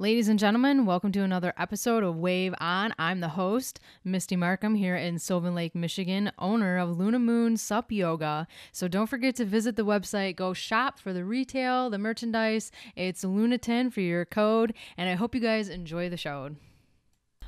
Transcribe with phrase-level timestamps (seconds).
[0.00, 2.94] Ladies and gentlemen, welcome to another episode of Wave On.
[3.00, 7.90] I'm the host, Misty Markham, here in Sylvan Lake, Michigan, owner of Luna Moon Sup
[7.90, 8.46] Yoga.
[8.70, 12.70] So don't forget to visit the website, go shop for the retail, the merchandise.
[12.94, 16.50] It's Luna10 for your code, and I hope you guys enjoy the show.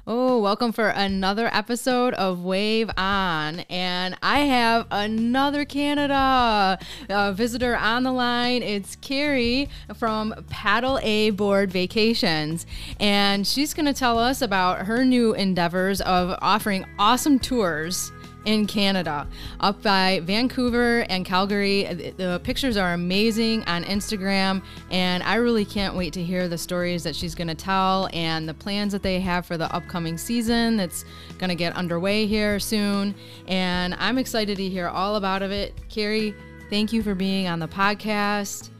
[0.06, 3.60] Oh, welcome for another episode of Wave On.
[3.68, 6.78] And I have another Canada
[7.10, 8.62] uh, visitor on the line.
[8.62, 12.64] It's Carrie from Paddle A Board Vacations.
[12.98, 18.10] And she's going to tell us about her new endeavors of offering awesome tours
[18.44, 19.26] in Canada,
[19.60, 22.12] up by Vancouver and Calgary.
[22.16, 27.02] The pictures are amazing on Instagram, and I really can't wait to hear the stories
[27.04, 30.76] that she's going to tell and the plans that they have for the upcoming season
[30.76, 31.04] that's
[31.38, 33.14] going to get underway here soon.
[33.46, 35.74] And I'm excited to hear all about it.
[35.88, 36.34] Carrie,
[36.70, 38.70] thank you for being on the podcast,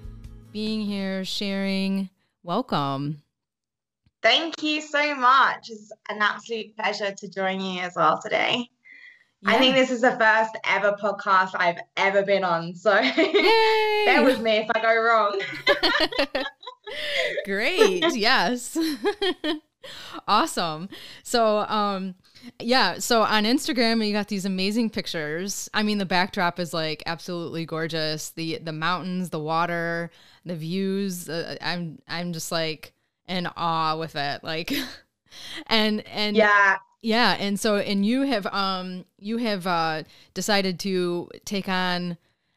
[0.52, 2.09] being here, sharing.
[2.42, 3.23] Welcome.
[4.23, 5.70] Thank you so much.
[5.70, 8.68] It's an absolute pleasure to join you as well today.
[9.43, 9.52] Yeah.
[9.52, 12.74] I think this is the first ever podcast I've ever been on.
[12.74, 12.91] So
[14.05, 15.41] bear with me if I go wrong.
[17.46, 18.05] Great.
[18.15, 18.77] yes.
[20.29, 20.91] awesome.
[21.23, 22.16] So, um,
[22.59, 25.71] yeah, so on Instagram you got these amazing pictures.
[25.73, 28.30] I mean, the backdrop is like absolutely gorgeous.
[28.30, 30.11] The the mountains, the water,
[30.45, 31.29] the views.
[31.29, 32.93] Uh, I'm I'm just like
[33.29, 34.43] in awe with it.
[34.45, 34.73] Like,
[35.66, 40.02] and and yeah, yeah, and so and you have um you have uh
[40.34, 42.16] decided to take on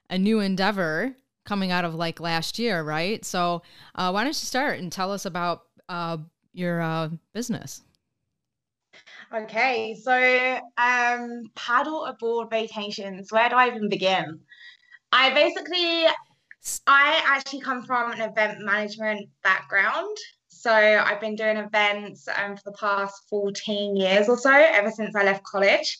[0.09, 3.23] a new endeavor coming out of like last year, right?
[3.25, 3.61] So
[3.95, 6.17] uh, why don't you start and tell us about uh,
[6.53, 7.81] your uh, business?
[9.33, 13.31] Okay, so um, paddle aboard vacations.
[13.31, 14.39] Where do I even begin?
[15.11, 16.05] I basically,
[16.87, 20.15] I actually come from an event management background.
[20.63, 25.13] So I've been doing events um, for the past 14 years or so, ever since
[25.13, 25.99] I left college,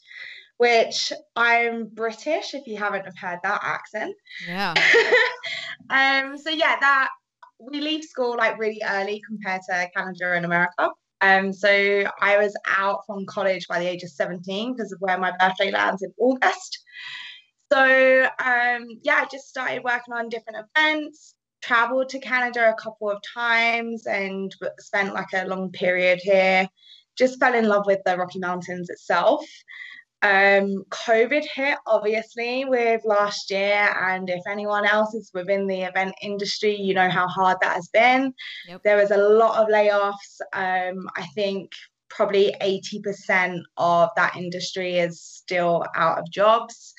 [0.55, 4.15] which I'm British, if you haven't have heard that accent.
[4.47, 4.73] Yeah.
[5.89, 7.09] um, so yeah, that
[7.59, 10.91] we leave school like really early compared to Canada and America.
[11.19, 15.17] Um, so I was out from college by the age of 17 because of where
[15.17, 16.79] my birthday lands in August.
[17.69, 23.09] So um, yeah, I just started working on different events, traveled to Canada a couple
[23.09, 26.67] of times and spent like a long period here.
[27.17, 29.45] Just fell in love with the Rocky Mountains itself.
[30.21, 36.15] Um, COVID hit obviously with last year, and if anyone else is within the event
[36.21, 38.33] industry, you know how hard that has been.
[38.67, 38.83] Yep.
[38.83, 40.39] There was a lot of layoffs.
[40.53, 41.71] Um, I think
[42.09, 46.93] probably 80% of that industry is still out of jobs.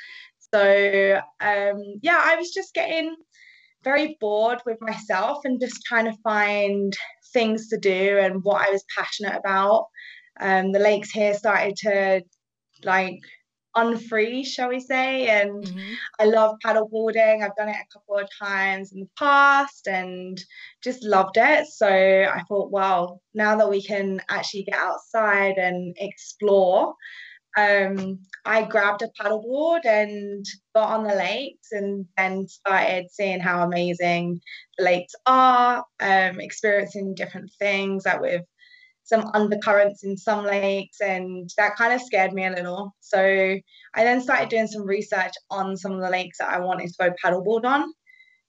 [0.53, 3.17] So um, yeah, I was just getting
[3.85, 6.97] very bored with myself and just trying to find
[7.33, 9.87] things to do and what I was passionate about.
[10.41, 12.23] Um, the lakes here started to
[12.83, 13.21] like
[13.77, 15.29] unfreeze, shall we say?
[15.29, 15.93] And mm-hmm.
[16.19, 17.43] I love paddleboarding.
[17.43, 20.43] I've done it a couple of times in the past and
[20.83, 21.67] just loved it.
[21.67, 26.95] So I thought, well, now that we can actually get outside and explore,
[27.57, 30.45] um, I grabbed a paddleboard and
[30.75, 34.41] got on the lakes and then started seeing how amazing
[34.77, 38.43] the lakes are, um, experiencing different things that with
[39.05, 42.95] some undercurrents in some lakes and that kind of scared me a little.
[43.01, 46.89] So I then started doing some research on some of the lakes that I wanted
[46.89, 47.93] to go paddleboard on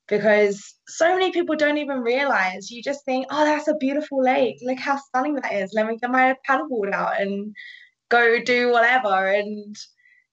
[0.07, 4.57] because so many people don't even realize you just think, oh, that's a beautiful lake.
[4.61, 5.73] Look how stunning that is.
[5.73, 7.53] Let me get my paddleboard out and
[8.15, 9.75] go do whatever and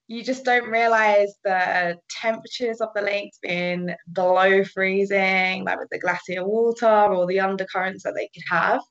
[0.08, 5.98] you just don't realize the temperatures of the lakes being below freezing, like with the
[5.98, 8.82] glacier water or the undercurrents that they could have.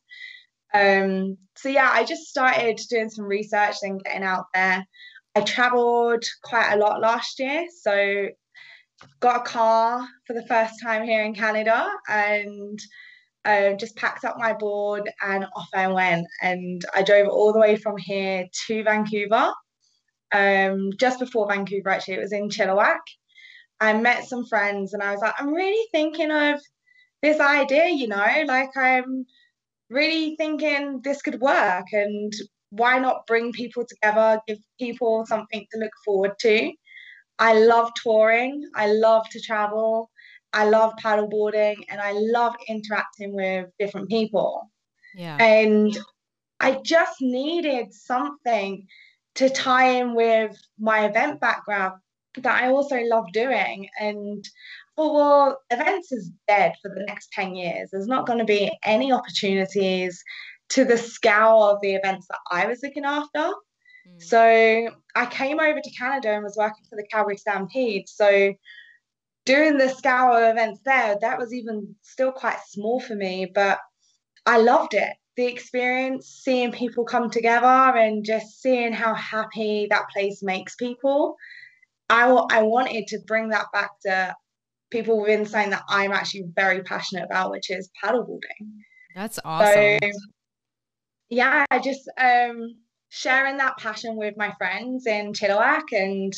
[0.73, 4.85] Um, so yeah, I just started doing some research and getting out there.
[5.35, 8.27] I traveled quite a lot last year, so
[9.19, 12.79] got a car for the first time here in Canada and
[13.45, 16.27] um, just packed up my board and off I went.
[16.41, 19.53] And I drove all the way from here to Vancouver.
[20.33, 22.99] Um, just before Vancouver, actually, it was in Chilliwack.
[23.79, 26.61] I met some friends and I was like, I'm really thinking of
[27.23, 29.25] this idea, you know, like I'm
[29.89, 32.31] really thinking this could work and
[32.69, 36.71] why not bring people together, give people something to look forward to.
[37.39, 40.10] I love touring, I love to travel.
[40.53, 44.69] I love paddleboarding and I love interacting with different people.
[45.15, 45.37] Yeah.
[45.37, 45.97] And
[46.59, 48.85] I just needed something
[49.35, 51.93] to tie in with my event background
[52.37, 53.87] that I also love doing.
[53.99, 54.43] And
[54.97, 57.89] oh, well, events is dead for the next 10 years.
[57.91, 60.23] There's not going to be any opportunities
[60.69, 63.39] to the scale of the events that I was looking after.
[63.39, 64.21] Mm.
[64.21, 68.07] So I came over to Canada and was working for the Calgary Stampede.
[68.07, 68.53] So
[69.45, 73.79] doing the scour events there, that was even still quite small for me, but
[74.45, 75.13] I loved it.
[75.37, 81.35] The experience, seeing people come together and just seeing how happy that place makes people.
[82.09, 84.35] I, I wanted to bring that back to
[84.91, 88.67] people within something that I'm actually very passionate about, which is paddleboarding.
[89.15, 89.99] That's awesome.
[90.01, 90.09] So,
[91.29, 92.75] yeah, I just um,
[93.11, 96.33] sharing that passion with my friends in Chilliwack, and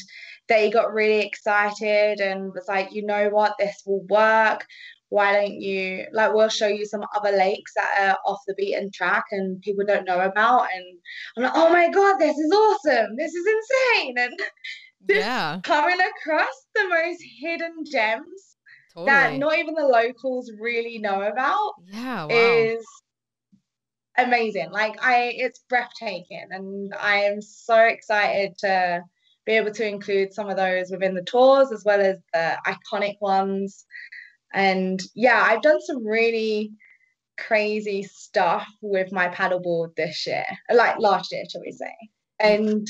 [0.49, 4.65] they got really excited and was like, you know what, this will work.
[5.09, 8.89] Why don't you like we'll show you some other lakes that are off the beaten
[8.91, 10.67] track and people don't know about?
[10.73, 10.97] And
[11.37, 13.15] I'm like, oh my god, this is awesome!
[13.15, 14.15] This is insane!
[14.17, 14.39] And
[15.07, 15.59] yeah.
[15.63, 18.57] coming across the most hidden gems
[18.95, 19.11] totally.
[19.11, 22.29] that not even the locals really know about yeah, wow.
[22.29, 22.83] is
[24.18, 24.71] amazing.
[24.71, 29.04] Like I it's breathtaking and I am so excited to
[29.45, 33.15] be able to include some of those within the tours as well as the iconic
[33.19, 33.86] ones.
[34.54, 36.71] And yeah, I've done some really
[37.38, 41.94] crazy stuff with my paddleboard this year, like last year, shall we say.
[42.39, 42.88] And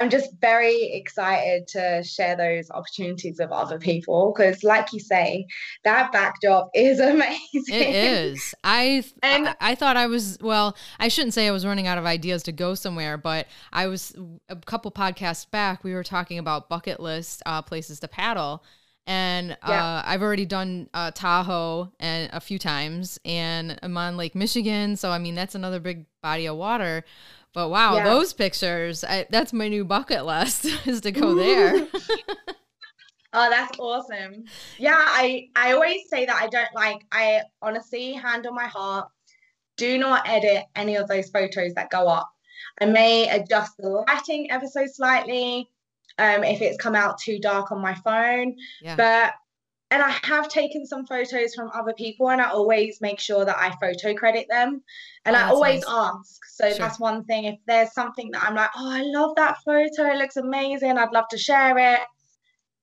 [0.00, 5.46] I'm just very excited to share those opportunities with other people because, like you say,
[5.84, 7.62] that backdrop is amazing.
[7.68, 8.54] It is.
[8.64, 10.76] I and I, I thought I was well.
[10.98, 14.14] I shouldn't say I was running out of ideas to go somewhere, but I was
[14.48, 15.84] a couple podcasts back.
[15.84, 18.64] We were talking about bucket list uh, places to paddle,
[19.06, 20.02] and uh, yeah.
[20.04, 24.96] I've already done uh, Tahoe and a few times, and I'm on Lake Michigan.
[24.96, 27.04] So I mean, that's another big body of water.
[27.54, 28.04] But wow, yeah.
[28.04, 31.86] those pictures, I, that's my new bucket list is to go there.
[33.32, 34.44] oh, that's awesome.
[34.76, 39.08] Yeah, I I always say that I don't like I honestly hand on my heart,
[39.76, 42.28] do not edit any of those photos that go up.
[42.80, 45.68] I may adjust the lighting ever so slightly
[46.18, 48.96] um if it's come out too dark on my phone, yeah.
[48.96, 49.34] but
[49.94, 53.56] and I have taken some photos from other people and I always make sure that
[53.56, 54.82] I photo credit them.
[55.24, 55.88] And oh, I always nice.
[55.88, 56.44] ask.
[56.46, 56.78] So sure.
[56.78, 57.44] that's one thing.
[57.44, 61.12] If there's something that I'm like, oh, I love that photo, it looks amazing, I'd
[61.12, 62.00] love to share it.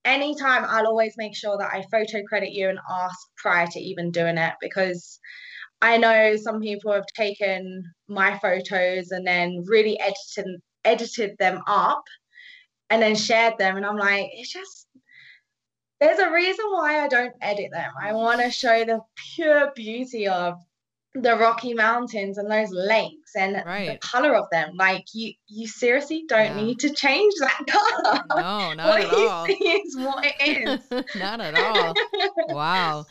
[0.06, 4.10] Anytime, I'll always make sure that I photo credit you and ask prior to even
[4.10, 5.20] doing it because
[5.82, 12.04] I know some people have taken my photos and then really edited edited them up
[12.88, 13.76] and then shared them.
[13.76, 14.81] And I'm like, it's just
[16.02, 17.92] there's a reason why I don't edit them.
[18.00, 19.00] I want to show the
[19.36, 20.58] pure beauty of
[21.14, 23.88] the Rocky Mountains and those lakes and right.
[23.92, 24.72] the color of them.
[24.74, 26.60] Like you, you seriously don't yeah.
[26.60, 28.24] need to change that color.
[28.30, 29.46] No, not what at all.
[29.48, 31.04] Is what it is.
[31.20, 31.94] not at all.
[32.48, 33.06] wow.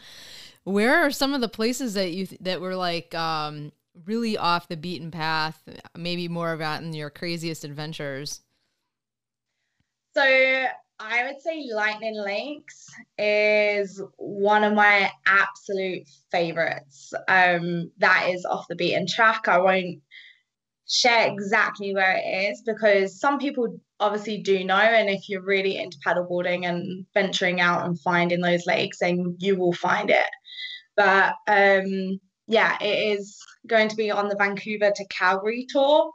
[0.66, 3.72] Where are some of the places that you that were like um,
[4.06, 5.64] really off the beaten path?
[5.96, 8.42] Maybe more about in your craziest adventures.
[10.14, 10.68] So
[11.04, 12.88] I would say Lightning Lakes
[13.18, 17.12] is one of my absolute favorites.
[17.28, 19.48] Um, that is off the beaten track.
[19.48, 20.00] I won't
[20.88, 24.76] share exactly where it is because some people obviously do know.
[24.76, 29.56] And if you're really into paddleboarding and venturing out and finding those lakes, then you
[29.56, 30.30] will find it.
[30.96, 36.12] But um, yeah, it is going to be on the Vancouver to Calgary tour.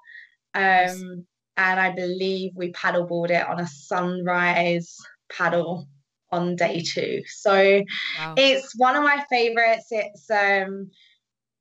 [0.55, 1.27] Um,
[1.57, 4.97] and I believe we paddleboard it on a sunrise
[5.33, 5.87] paddle
[6.31, 7.23] on day two.
[7.27, 7.83] So
[8.19, 8.35] wow.
[8.37, 9.87] it's one of my favorites.
[9.91, 10.91] It's um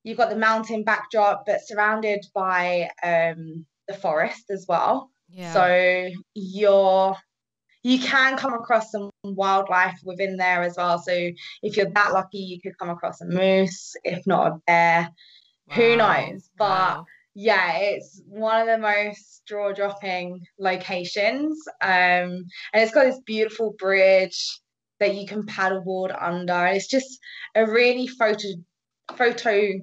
[0.03, 5.11] you've got the mountain backdrop, but surrounded by um the forest as well.
[5.29, 5.53] Yeah.
[5.53, 7.15] So you're
[7.83, 10.97] you can come across some wildlife within there as well.
[10.97, 11.13] So
[11.61, 15.09] if you're that lucky, you could come across a moose, if not a bear.
[15.67, 15.75] Wow.
[15.75, 16.49] Who knows?
[16.57, 21.61] But wow yeah, it's one of the most jaw dropping locations.
[21.81, 24.59] Um, and it's got this beautiful bridge
[25.01, 26.65] that you can paddleboard under.
[26.67, 27.19] It's just
[27.53, 28.47] a really photo
[29.17, 29.73] photo.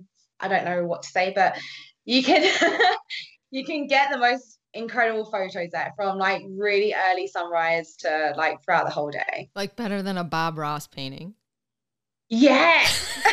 [0.40, 1.58] I don't know what to say, but
[2.06, 2.42] you can
[3.50, 8.64] you can get the most incredible photos there from like really early sunrise to like
[8.64, 9.50] throughout the whole day.
[9.54, 11.34] Like better than a Bob Ross painting.
[12.34, 12.86] Yeah.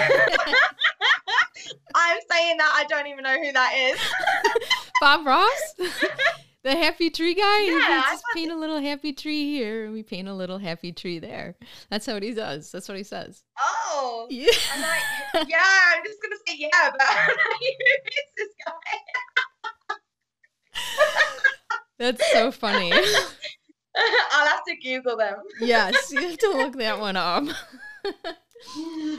[1.95, 3.97] I'm saying that I don't even know who that is.
[5.01, 5.73] Bob Ross?
[6.63, 7.61] the happy tree guy?
[7.61, 11.17] Yeah, just paint a little happy tree here and we paint a little happy tree
[11.17, 11.55] there.
[11.89, 12.73] That's how he does.
[12.73, 13.41] That's what he says.
[13.57, 14.27] Oh.
[14.29, 14.47] Yeah.
[14.73, 15.63] I'm like, yeah,
[15.95, 17.67] I'm just gonna say yeah, but I don't know who
[18.11, 19.95] is this guy.
[21.99, 22.91] That's so funny.
[22.91, 25.37] I'll have to Google them.
[25.61, 27.45] yes, you have to look that one up.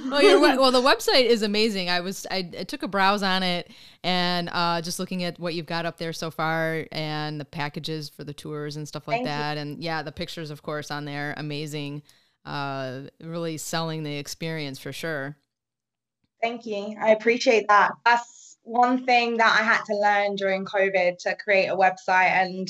[0.08, 1.88] Well, your, well, the website is amazing.
[1.88, 3.70] I was I, I took a browse on it
[4.02, 8.08] and uh, just looking at what you've got up there so far and the packages
[8.08, 9.56] for the tours and stuff like Thank that.
[9.56, 9.62] You.
[9.62, 12.02] And yeah, the pictures, of course, on there, amazing.
[12.44, 15.36] Uh, really selling the experience for sure.
[16.42, 16.96] Thank you.
[17.00, 17.92] I appreciate that.
[18.06, 22.68] That's one thing that I had to learn during COVID to create a website and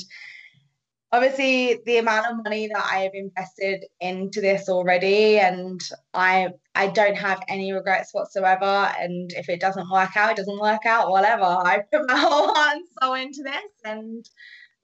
[1.11, 5.81] obviously the amount of money that I have invested into this already and
[6.13, 10.59] I I don't have any regrets whatsoever and if it doesn't work out it doesn't
[10.59, 14.25] work out whatever I put my whole heart and soul into this and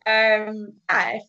[0.05, 1.19] um yeah,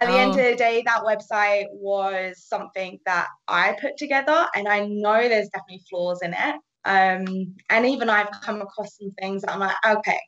[0.00, 0.18] at the oh.
[0.18, 5.28] end of the day that website was something that I put together and I know
[5.28, 9.60] there's definitely flaws in it um and even I've come across some things that I'm
[9.60, 10.20] like okay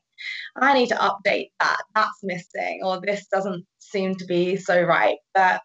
[0.56, 1.78] I need to update that.
[1.94, 5.18] That's missing, or this doesn't seem to be so right.
[5.35, 5.62] But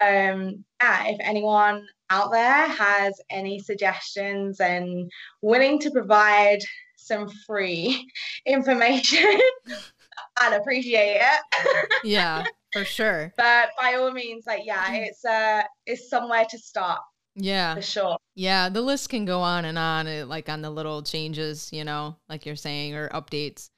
[0.00, 5.10] um, yeah, if anyone out there has any suggestions and
[5.42, 6.60] willing to provide
[6.96, 8.10] some free
[8.46, 9.40] information,
[10.36, 11.88] I'd appreciate it.
[12.04, 13.32] yeah, for sure.
[13.36, 17.00] But by all means, like yeah, it's uh it's somewhere to start.
[17.36, 17.74] Yeah.
[17.74, 18.18] For sure.
[18.34, 21.84] Yeah, the list can go on and on, uh, like on the little changes, you
[21.84, 23.70] know, like you're saying, or updates.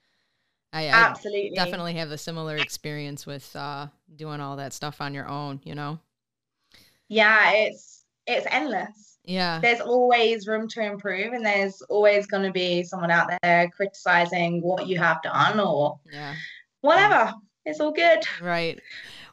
[0.72, 5.12] I, I absolutely definitely have a similar experience with uh, doing all that stuff on
[5.12, 5.60] your own.
[5.64, 5.98] You know.
[7.12, 9.18] Yeah, it's it's endless.
[9.24, 9.60] Yeah.
[9.60, 14.62] There's always room to improve, and there's always going to be someone out there criticizing
[14.62, 16.34] what you have done or yeah,
[16.80, 17.34] whatever.
[17.66, 18.20] It's all good.
[18.40, 18.80] Right.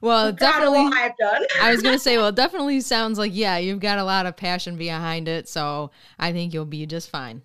[0.02, 0.90] Well, definitely.
[0.94, 1.42] I've done.
[1.62, 4.76] I was gonna say, well, definitely sounds like yeah, you've got a lot of passion
[4.76, 7.44] behind it, so I think you'll be just fine.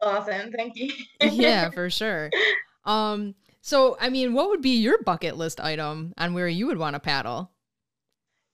[0.00, 0.92] Awesome, thank you.
[1.20, 2.30] yeah, for sure.
[2.84, 6.78] Um, so I mean, what would be your bucket list item on where you would
[6.78, 7.52] want to paddle?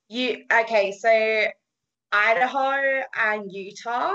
[0.09, 0.91] You okay?
[0.91, 1.47] So
[2.11, 4.13] Idaho and Utah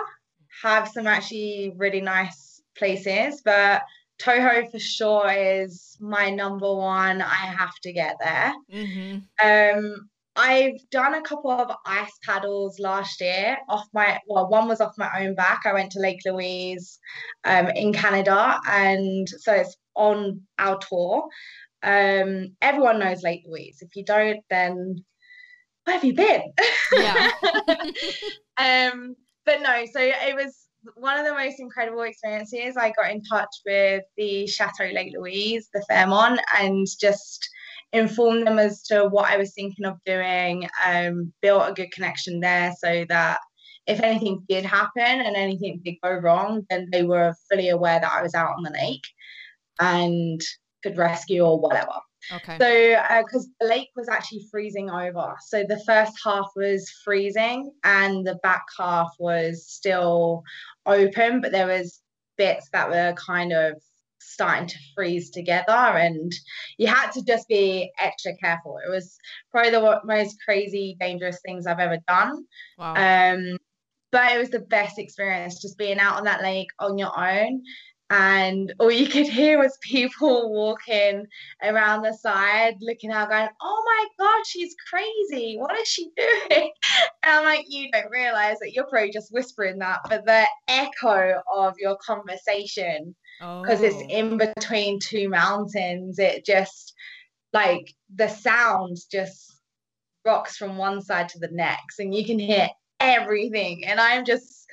[0.62, 3.82] have some actually really nice places, but
[4.18, 7.22] Tahoe for sure is my number one.
[7.22, 8.52] I have to get there.
[8.72, 9.18] Mm-hmm.
[9.44, 14.80] Um, I've done a couple of ice paddles last year off my well, one was
[14.80, 15.62] off my own back.
[15.64, 16.98] I went to Lake Louise
[17.44, 21.28] um, in Canada, and so it's on our tour.
[21.82, 23.78] Um, everyone knows Lake Louise.
[23.80, 25.04] If you don't, then
[25.88, 26.42] where have you been?
[26.92, 27.30] Yeah.
[28.58, 29.16] um,
[29.46, 30.54] but no, so it was
[30.96, 32.76] one of the most incredible experiences.
[32.76, 37.48] I got in touch with the Chateau Lake Louise, the Fairmont, and just
[37.94, 42.40] informed them as to what I was thinking of doing, um, built a good connection
[42.40, 43.40] there so that
[43.86, 48.12] if anything did happen and anything did go wrong, then they were fully aware that
[48.12, 49.06] I was out on the lake
[49.80, 50.38] and
[50.82, 51.92] could rescue or whatever.
[52.32, 52.58] Okay.
[52.58, 55.34] So, because uh, the lake was actually freezing over.
[55.46, 60.42] So the first half was freezing and the back half was still
[60.86, 62.00] open, but there was
[62.36, 63.74] bits that were kind of
[64.20, 66.32] starting to freeze together and
[66.76, 69.16] you had to just be extra careful it was
[69.50, 72.44] probably the most crazy dangerous things i've ever done
[72.78, 72.94] wow.
[72.94, 73.56] um
[74.10, 77.62] but it was the best experience just being out on that lake on your own
[78.10, 81.26] and all you could hear was people walking
[81.62, 85.56] around the side looking out going oh my god she's crazy.
[85.58, 86.72] What is she doing?
[87.22, 91.42] And i'm like you don't realize that you're probably just whispering that but the echo
[91.54, 93.14] of your conversation.
[93.40, 93.84] Because oh.
[93.84, 96.18] it's in between two mountains.
[96.18, 96.94] It just
[97.52, 99.60] like the sound just
[100.24, 102.68] rocks from one side to the next and you can hear
[103.00, 103.84] everything.
[103.84, 104.66] And i'm just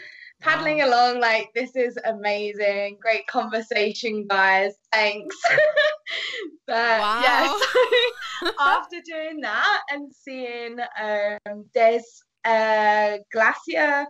[0.46, 0.88] paddling wow.
[0.88, 5.36] along like this is amazing great conversation guys thanks
[6.68, 7.22] but wow.
[7.24, 7.48] yeah
[8.44, 14.06] so after doing that and seeing um, there's a glacier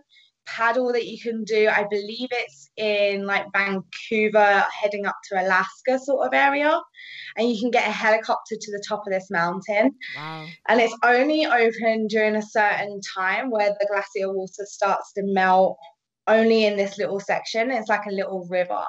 [0.46, 1.68] paddle that you can do.
[1.68, 6.80] I believe it's in like Vancouver, heading up to Alaska sort of area.
[7.36, 9.92] And you can get a helicopter to the top of this mountain.
[10.16, 10.46] Wow.
[10.68, 15.78] And it's only open during a certain time where the glacier water starts to melt
[16.28, 17.70] only in this little section.
[17.70, 18.84] It's like a little river.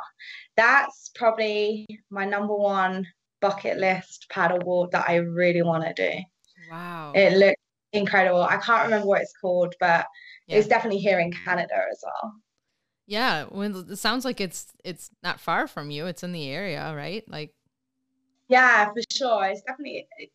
[0.56, 3.06] That's probably my number one
[3.41, 6.17] bucket list paddleboard that I really want to do.
[6.72, 7.13] Wow.
[7.15, 7.62] It looks
[7.94, 8.41] incredible.
[8.41, 10.06] I can't remember what it's called, but
[10.48, 10.58] yeah.
[10.58, 12.34] it's definitely here in Canada as well.
[13.06, 16.08] Yeah, well, it sounds like it's it's not far from you.
[16.08, 17.24] It's in the area, right?
[17.29, 17.53] Like,
[18.50, 19.46] yeah, for sure.
[19.46, 20.34] It's definitely it's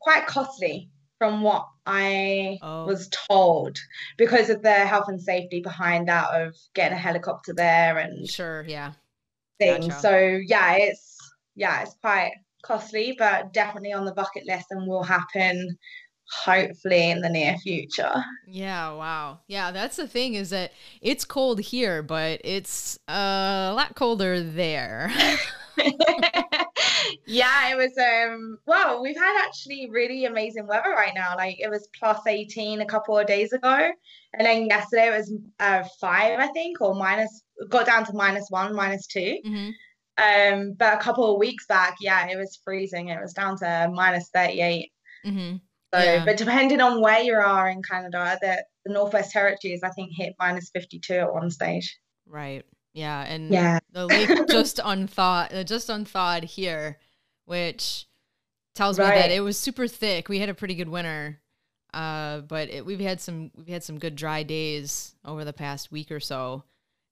[0.00, 2.86] quite costly from what I oh.
[2.86, 3.78] was told
[4.16, 8.64] because of the health and safety behind that of getting a helicopter there and sure,
[8.66, 8.92] yeah,
[9.58, 9.88] things.
[9.88, 10.00] Gotcha.
[10.00, 11.16] So yeah, it's
[11.56, 12.32] yeah, it's quite
[12.62, 15.76] costly, but definitely on the bucket list and will happen
[16.30, 18.24] hopefully in the near future.
[18.46, 19.40] Yeah, wow.
[19.46, 25.10] Yeah, that's the thing is that it's cold here, but it's a lot colder there.
[27.26, 31.36] yeah, it was um well, we've had actually really amazing weather right now.
[31.36, 33.90] Like it was plus 18 a couple of days ago.
[34.34, 38.46] And then yesterday it was uh five, I think, or minus got down to minus
[38.50, 39.70] one, minus 2 mm-hmm.
[40.18, 43.08] Um, but a couple of weeks back, yeah, it was freezing.
[43.08, 44.90] It was down to minus 38.
[45.24, 45.56] Mm-hmm.
[45.94, 46.24] So, Yeah.
[46.24, 50.34] but depending on where you are in Canada, the, the Northwest Territories, I think, hit
[50.38, 51.96] minus 52 at one stage.
[52.26, 52.64] Right.
[52.98, 53.78] Yeah, and Yeah.
[53.92, 56.98] the lake just unthawed, uh, just unthawed here,
[57.46, 58.06] which
[58.74, 60.28] tells me that it was super thick.
[60.28, 61.40] We had a pretty good winter,
[61.94, 65.92] uh, but it, we've had some we've had some good dry days over the past
[65.92, 66.64] week or so,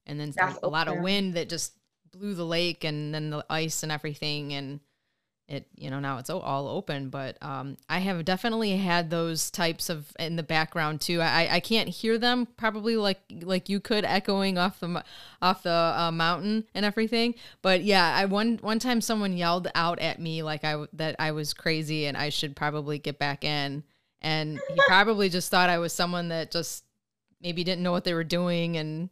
[0.06, 1.72] and then That's a lot of wind that just
[2.12, 4.80] blew the lake and then the ice and everything, and
[5.48, 7.08] it you know now it's all open.
[7.08, 11.20] But um, I have definitely had those types of in the background too.
[11.20, 15.04] I I can't hear them probably like like you could echoing off the
[15.40, 17.34] off the uh, mountain and everything.
[17.62, 21.32] But yeah, I one one time someone yelled out at me like I that I
[21.32, 23.84] was crazy and I should probably get back in.
[24.22, 26.84] And he probably just thought I was someone that just
[27.40, 29.10] maybe didn't know what they were doing and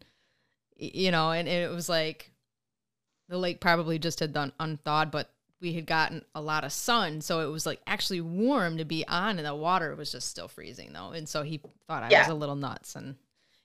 [0.77, 2.33] you know, and it was like
[3.29, 5.31] the lake probably just had done unthawed, but
[5.65, 9.05] we had gotten a lot of sun, so it was like actually warm to be
[9.09, 11.11] on, and the water was just still freezing though.
[11.11, 13.17] And so he thought I was a little nuts and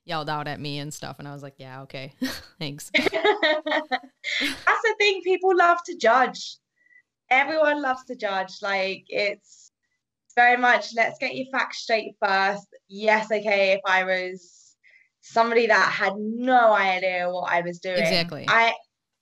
[0.05, 2.13] yelled out at me and stuff, and I was like, "Yeah, okay,
[2.59, 6.55] thanks." That's the thing, people love to judge.
[7.29, 8.53] Everyone loves to judge.
[8.61, 9.71] Like it's
[10.35, 12.65] very much let's get your facts straight first.
[12.87, 14.77] Yes, okay, if I was
[15.19, 18.45] somebody that had no idea what I was doing, Exactly.
[18.47, 18.73] I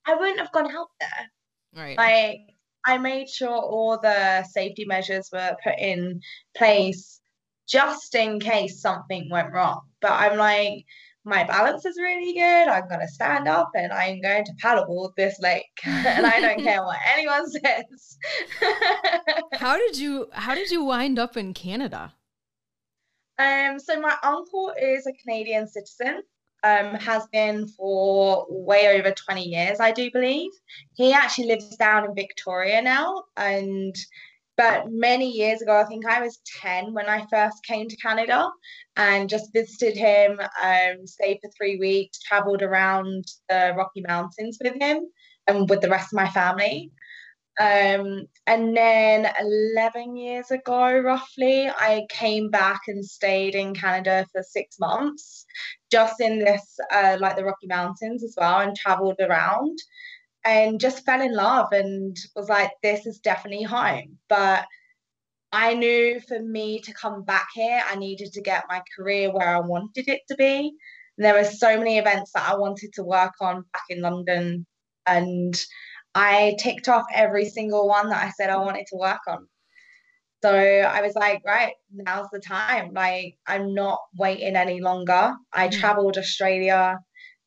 [0.05, 1.31] I wouldn't have gone out there.
[1.75, 1.97] Right.
[1.97, 2.56] Like
[2.87, 6.21] I made sure all the safety measures were put in
[6.55, 7.19] place
[7.67, 9.81] just in case something went wrong.
[10.01, 10.85] But I'm like,
[11.25, 12.69] my balance is really good.
[12.69, 16.81] I'm gonna stand up and I'm going to paddleboard this lake, and I don't care
[16.81, 18.17] what anyone says.
[19.53, 22.13] how did you How did you wind up in Canada?
[23.37, 26.23] Um, so my uncle is a Canadian citizen,
[26.63, 30.51] um, has been for way over 20 years, I do believe.
[30.95, 33.95] He actually lives down in Victoria now, and
[34.57, 38.49] but many years ago, I think I was 10 when I first came to Canada
[38.95, 44.73] and just visited him, um, stayed for three weeks, traveled around the Rocky Mountains with
[44.81, 45.05] him
[45.45, 46.91] and with the rest of my family.
[47.59, 54.43] Um, and then 11 years ago, roughly, I came back and stayed in Canada for
[54.43, 55.45] six months,
[55.91, 59.79] just in this, uh, like the Rocky Mountains as well, and traveled around
[60.45, 64.17] and just fell in love and was like, this is definitely home.
[64.29, 64.65] But
[65.51, 69.55] I knew for me to come back here, I needed to get my career where
[69.55, 70.73] I wanted it to be.
[71.17, 74.65] And there were so many events that I wanted to work on back in London,
[75.05, 75.59] and
[76.17, 79.47] I ticked off every single one that I said I wanted to work on.
[80.43, 82.93] So I was like, right, now's the time.
[82.93, 85.35] Like, I'm not waiting any longer.
[85.53, 85.79] I Mhm.
[85.79, 86.99] traveled Australia,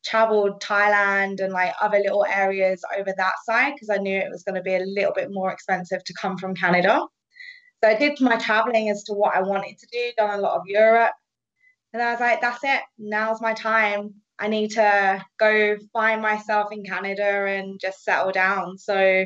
[0.05, 4.43] traveled Thailand, and like other little areas over that side because I knew it was
[4.43, 7.01] going to be a little bit more expensive to come from Canada.
[7.83, 10.57] So I did my traveling as to what I wanted to do, done a lot
[10.57, 11.13] of Europe.
[11.93, 12.81] And I was like, that's it.
[12.97, 14.20] Now's my time.
[14.41, 18.75] I need to go find myself in Canada and just settle down.
[18.79, 19.25] So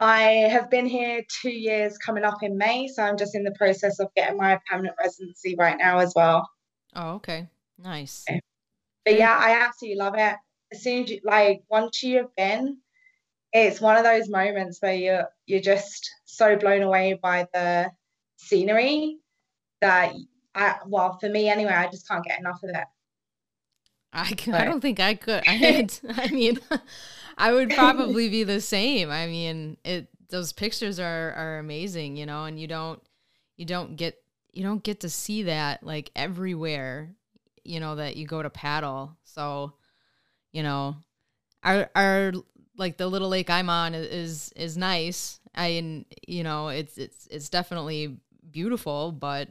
[0.00, 2.88] I have been here two years coming up in May.
[2.88, 6.46] So I'm just in the process of getting my permanent residency right now as well.
[6.94, 8.26] Oh, okay, nice.
[8.28, 10.36] But yeah, I absolutely love it.
[10.72, 12.76] As soon as you like once you have been,
[13.54, 17.90] it's one of those moments where you're you're just so blown away by the
[18.36, 19.20] scenery
[19.80, 20.12] that
[20.54, 22.84] I well, for me anyway, I just can't get enough of it.
[24.12, 25.42] I can, I don't think I could.
[25.46, 26.58] I had, I mean,
[27.38, 29.10] I would probably be the same.
[29.10, 33.00] I mean, it those pictures are are amazing, you know, and you don't
[33.56, 37.14] you don't get you don't get to see that like everywhere,
[37.64, 39.16] you know, that you go to paddle.
[39.24, 39.74] So,
[40.52, 40.96] you know,
[41.62, 42.32] our our
[42.76, 45.40] like the little lake I'm on is is nice.
[45.54, 48.18] I and you know, it's it's it's definitely
[48.50, 49.48] beautiful, but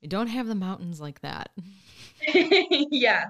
[0.00, 1.50] we don't have the mountains like that.
[2.90, 3.24] yeah.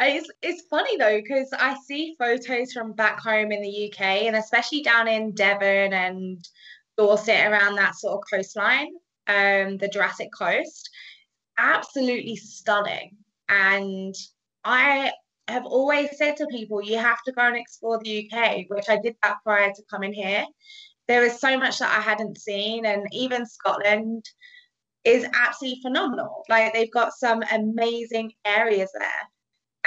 [0.00, 4.36] It's it's funny though because I see photos from back home in the UK and
[4.36, 6.48] especially down in Devon and
[6.96, 8.92] Dorset around that sort of coastline,
[9.26, 10.88] um, the Jurassic Coast.
[11.58, 13.16] Absolutely stunning.
[13.48, 14.14] And
[14.64, 15.12] I
[15.48, 18.98] have always said to people, you have to go and explore the UK, which I
[18.98, 20.44] did that prior to coming here.
[21.08, 24.24] There was so much that I hadn't seen, and even Scotland
[25.08, 26.44] is absolutely phenomenal.
[26.48, 29.28] Like they've got some amazing areas there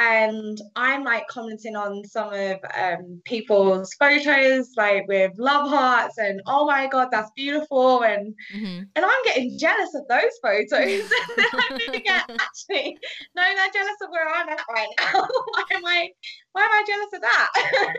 [0.02, 6.42] and I'm like commenting on some of um, people's photos, like with love hearts, and
[6.48, 8.84] oh my god, that's beautiful, and mm-hmm.
[8.96, 11.12] and I'm getting jealous of those photos.
[11.54, 12.98] I'm thinking, actually,
[13.36, 15.22] no, they're jealous of where I'm at right now.
[15.52, 16.10] why am I,
[16.54, 17.96] why am I jealous of that?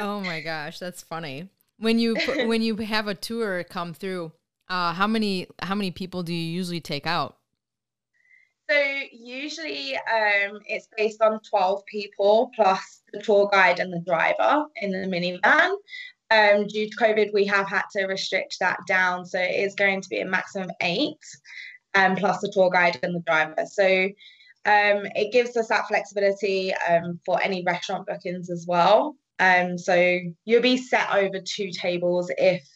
[0.00, 1.48] oh my gosh, that's funny.
[1.78, 4.32] When you when you have a tour come through,
[4.68, 7.36] uh, how many how many people do you usually take out?
[8.68, 8.76] So
[9.12, 14.90] usually um, it's based on 12 people plus the tour guide and the driver in
[14.90, 15.76] the minivan.
[16.30, 19.24] Um, due to COVID, we have had to restrict that down.
[19.24, 21.20] So it is going to be a maximum of eight
[21.94, 23.66] um, plus the tour guide and the driver.
[23.66, 29.14] So um, it gives us that flexibility um, for any restaurant bookings as well.
[29.38, 32.66] Um, so you'll be set over two tables if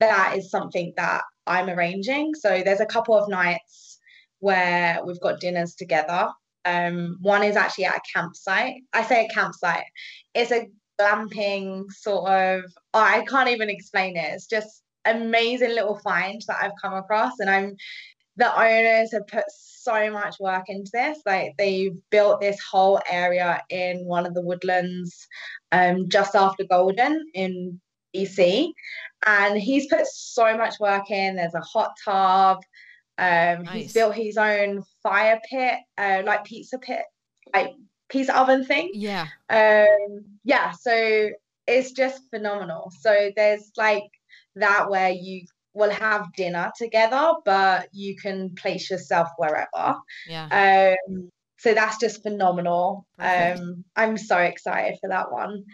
[0.00, 2.34] that is something that I'm arranging.
[2.34, 3.98] So there's a couple of nights
[4.40, 6.28] where we've got dinners together.
[6.64, 8.82] Um, one is actually at a campsite.
[8.92, 9.84] I say a campsite.
[10.34, 10.66] It's a
[11.00, 12.64] glamping sort of.
[12.92, 14.32] Oh, I can't even explain it.
[14.34, 17.76] It's just amazing little find that I've come across, and I'm.
[18.38, 21.18] The owners have put so much work into this.
[21.24, 25.26] Like they've built this whole area in one of the woodlands,
[25.72, 27.80] um, just after Golden in
[28.16, 28.72] BC,
[29.26, 31.36] and he's put so much work in.
[31.36, 32.58] There's a hot tub.
[33.18, 33.72] Um, nice.
[33.72, 37.02] He's built his own fire pit, uh, like pizza pit,
[37.54, 37.72] like
[38.08, 38.90] pizza oven thing.
[38.92, 39.26] Yeah.
[39.48, 40.72] Um, yeah.
[40.72, 41.30] So
[41.66, 42.92] it's just phenomenal.
[43.00, 44.08] So there's like
[44.56, 49.96] that where you will have dinner together, but you can place yourself wherever.
[50.28, 50.94] Yeah.
[51.08, 53.06] Um, so that's just phenomenal.
[53.18, 53.60] Perfect.
[53.60, 55.64] Um, I'm so excited for that one.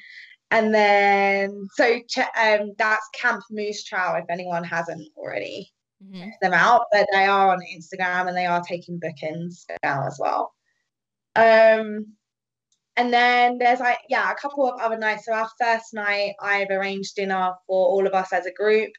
[0.52, 1.98] And then, so
[2.38, 5.72] um, that's Camp Moose Trail, if anyone hasn't already
[6.04, 6.28] mm-hmm.
[6.42, 10.52] them out, but they are on Instagram and they are taking bookings now as well.
[11.36, 12.06] Um,
[12.98, 15.24] and then there's like yeah a couple of other nights.
[15.24, 18.90] So our first night, I've arranged dinner for all of us as a group.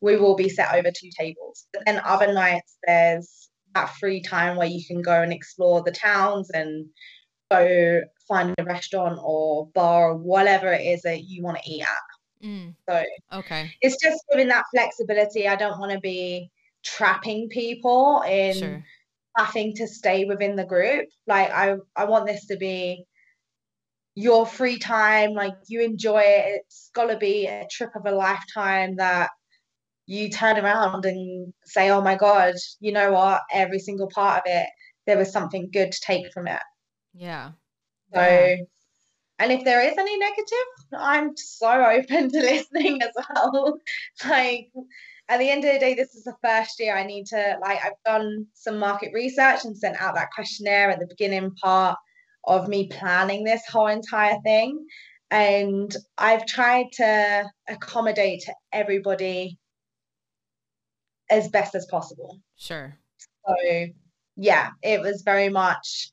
[0.00, 1.66] We will be set over two tables.
[1.74, 5.92] But then other nights, there's that free time where you can go and explore the
[5.92, 6.86] towns and
[7.50, 11.82] go find a restaurant or bar or whatever it is that you want to eat
[11.82, 12.46] at.
[12.46, 12.74] Mm.
[12.88, 15.48] So okay, it's just giving that flexibility.
[15.48, 16.50] I don't want to be
[16.82, 18.84] trapping people in sure.
[19.36, 21.08] having to stay within the group.
[21.26, 23.04] Like I, I want this to be
[24.14, 25.32] your free time.
[25.32, 26.60] Like you enjoy it.
[26.60, 29.30] It's gotta be a trip of a lifetime that
[30.06, 33.42] you turn around and say, "Oh my god, you know what?
[33.52, 34.68] Every single part of it,
[35.06, 36.62] there was something good to take from it."
[37.14, 37.52] Yeah.
[38.14, 38.20] So.
[38.20, 38.56] Yeah
[39.38, 43.78] and if there is any negative, I'm so open to listening as well.
[44.28, 44.70] like
[45.28, 47.78] at the end of the day, this is the first year I need to like
[47.84, 51.98] I've done some market research and sent out that questionnaire at the beginning part
[52.44, 54.86] of me planning this whole entire thing.
[55.30, 59.58] And I've tried to accommodate to everybody
[61.28, 62.38] as best as possible.
[62.56, 62.96] Sure.
[63.18, 63.86] So
[64.36, 66.12] yeah, it was very much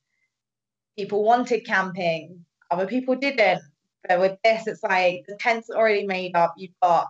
[1.02, 3.62] people wanted camping, other people didn't.
[4.08, 6.54] But with this, it's like the tent's are already made up.
[6.58, 7.08] You've got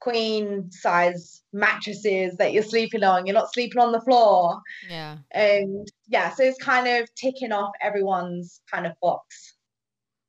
[0.00, 3.26] queen size mattresses that you're sleeping on.
[3.26, 4.60] You're not sleeping on the floor.
[4.88, 5.18] Yeah.
[5.32, 9.54] And yeah, so it's kind of ticking off everyone's kind of box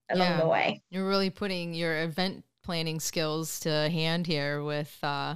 [0.10, 0.40] along yeah.
[0.42, 0.82] the way.
[0.90, 5.36] You're really putting your event planning skills to hand here with uh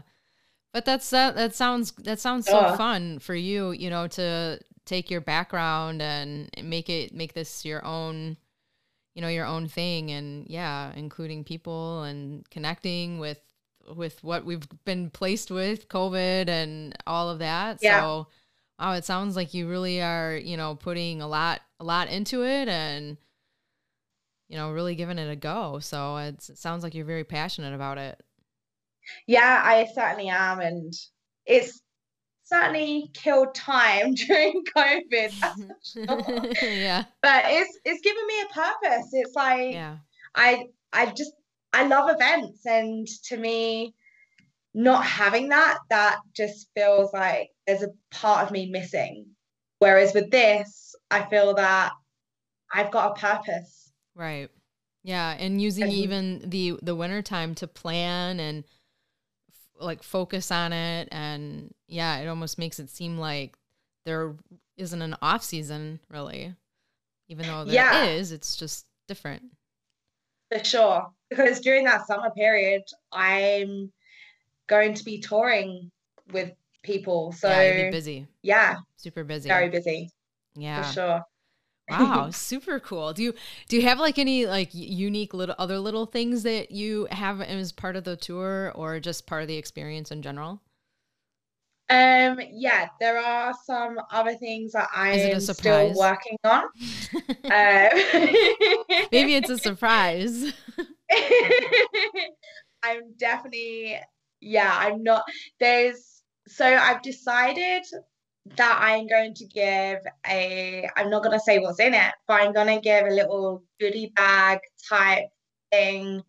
[0.71, 5.11] but that's that that sounds that sounds so fun for you, you know, to take
[5.11, 8.37] your background and make it make this your own
[9.13, 10.11] you know your own thing.
[10.11, 13.39] And yeah including people and connecting with
[13.95, 17.79] with what we've been placed with covid and all of that.
[17.81, 18.01] Yeah.
[18.01, 18.27] so
[18.79, 22.43] oh it sounds like you really are you know putting a lot a lot into
[22.43, 23.17] it and
[24.49, 25.79] you know really giving it a go.
[25.79, 28.21] So it sounds like you're very passionate about it.
[29.25, 30.59] Yeah i certainly am.
[30.59, 30.93] And
[31.45, 31.81] it's
[32.47, 35.33] certainly killed time during COVID.
[35.83, 36.53] Sure.
[36.61, 37.05] yeah.
[37.21, 39.09] But it's it's given me a purpose.
[39.13, 39.97] It's like yeah.
[40.35, 41.33] I I just
[41.73, 43.93] I love events and to me
[44.73, 49.25] not having that that just feels like there's a part of me missing.
[49.79, 51.91] Whereas with this, I feel that
[52.73, 53.91] I've got a purpose.
[54.15, 54.49] Right.
[55.03, 58.65] Yeah, and using and, even the the winter time to plan and
[59.79, 63.55] like focus on it and yeah it almost makes it seem like
[64.05, 64.35] there
[64.77, 66.53] isn't an off season really
[67.27, 68.05] even though there yeah.
[68.05, 69.43] is it's just different
[70.51, 73.91] for sure because during that summer period i'm
[74.67, 75.91] going to be touring
[76.31, 76.51] with
[76.87, 77.31] people.
[77.33, 78.27] So yeah, busy.
[78.41, 78.77] Yeah.
[78.95, 79.49] Super busy.
[79.49, 80.09] Very busy.
[80.55, 80.81] Yeah.
[80.81, 81.21] For sure.
[81.89, 83.13] Wow, super cool.
[83.13, 83.33] Do you
[83.67, 87.71] do you have like any like unique little other little things that you have as
[87.71, 90.61] part of the tour or just part of the experience in general?
[91.89, 96.63] Um, yeah, there are some other things that I am still working on.
[96.63, 96.69] um,
[99.11, 100.53] Maybe it's a surprise.
[102.83, 103.97] I'm definitely,
[104.41, 105.23] yeah, I'm not.
[105.61, 107.83] There's so I've decided
[108.55, 112.41] that I'm going to give a, I'm not going to say what's in it, but
[112.41, 115.25] I'm going to give a little goodie bag type
[115.71, 116.23] thing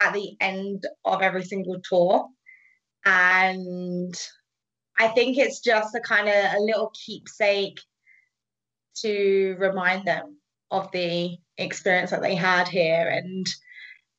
[0.00, 2.26] at the end of every single tour.
[3.04, 4.14] And
[4.98, 7.80] I think it's just a kind of a little keepsake
[9.02, 10.36] to remind them
[10.70, 13.08] of the experience that they had here.
[13.08, 13.46] And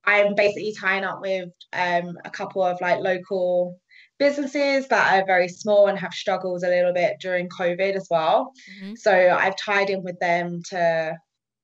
[0.06, 3.80] I'm basically tying up with um, a couple of like local
[4.22, 8.54] businesses that are very small and have struggled a little bit during COVID as well.
[8.70, 8.94] Mm-hmm.
[8.94, 11.18] So I've tied in with them to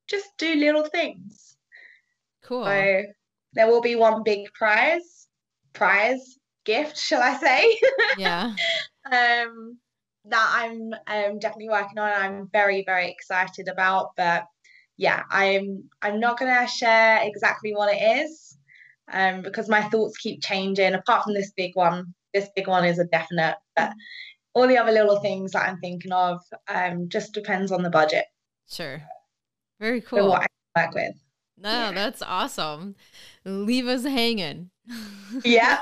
[0.08, 1.56] just do little things.
[2.43, 2.65] Cool.
[2.65, 3.04] So
[3.54, 5.28] there will be one big prize,
[5.74, 7.80] prize gift, shall I say?
[8.17, 8.56] Yeah.
[9.06, 9.78] um,
[10.26, 12.12] that I'm um, definitely working on.
[12.12, 14.46] I'm very very excited about, but
[14.98, 18.58] yeah, I'm I'm not gonna share exactly what it is,
[19.13, 20.96] um, because my thoughts keep changing.
[20.96, 23.91] Apart from this big one, this big one is a definite, but
[24.54, 28.26] all the other little things that I'm thinking of um, just depends on the budget.
[28.69, 29.02] Sure.
[29.80, 30.30] Very cool.
[30.30, 31.15] what I work with.
[31.58, 31.91] No, yeah.
[31.91, 32.95] that's awesome.
[33.45, 34.69] Leave us hanging.
[35.43, 35.82] yeah.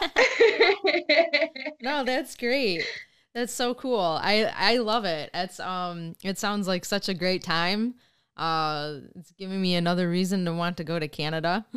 [1.81, 2.85] no, that's great.
[3.33, 3.99] That's so cool.
[4.21, 5.29] I I love it.
[5.33, 7.95] It's um it sounds like such a great time.
[8.37, 11.65] Uh it's giving me another reason to want to go to Canada.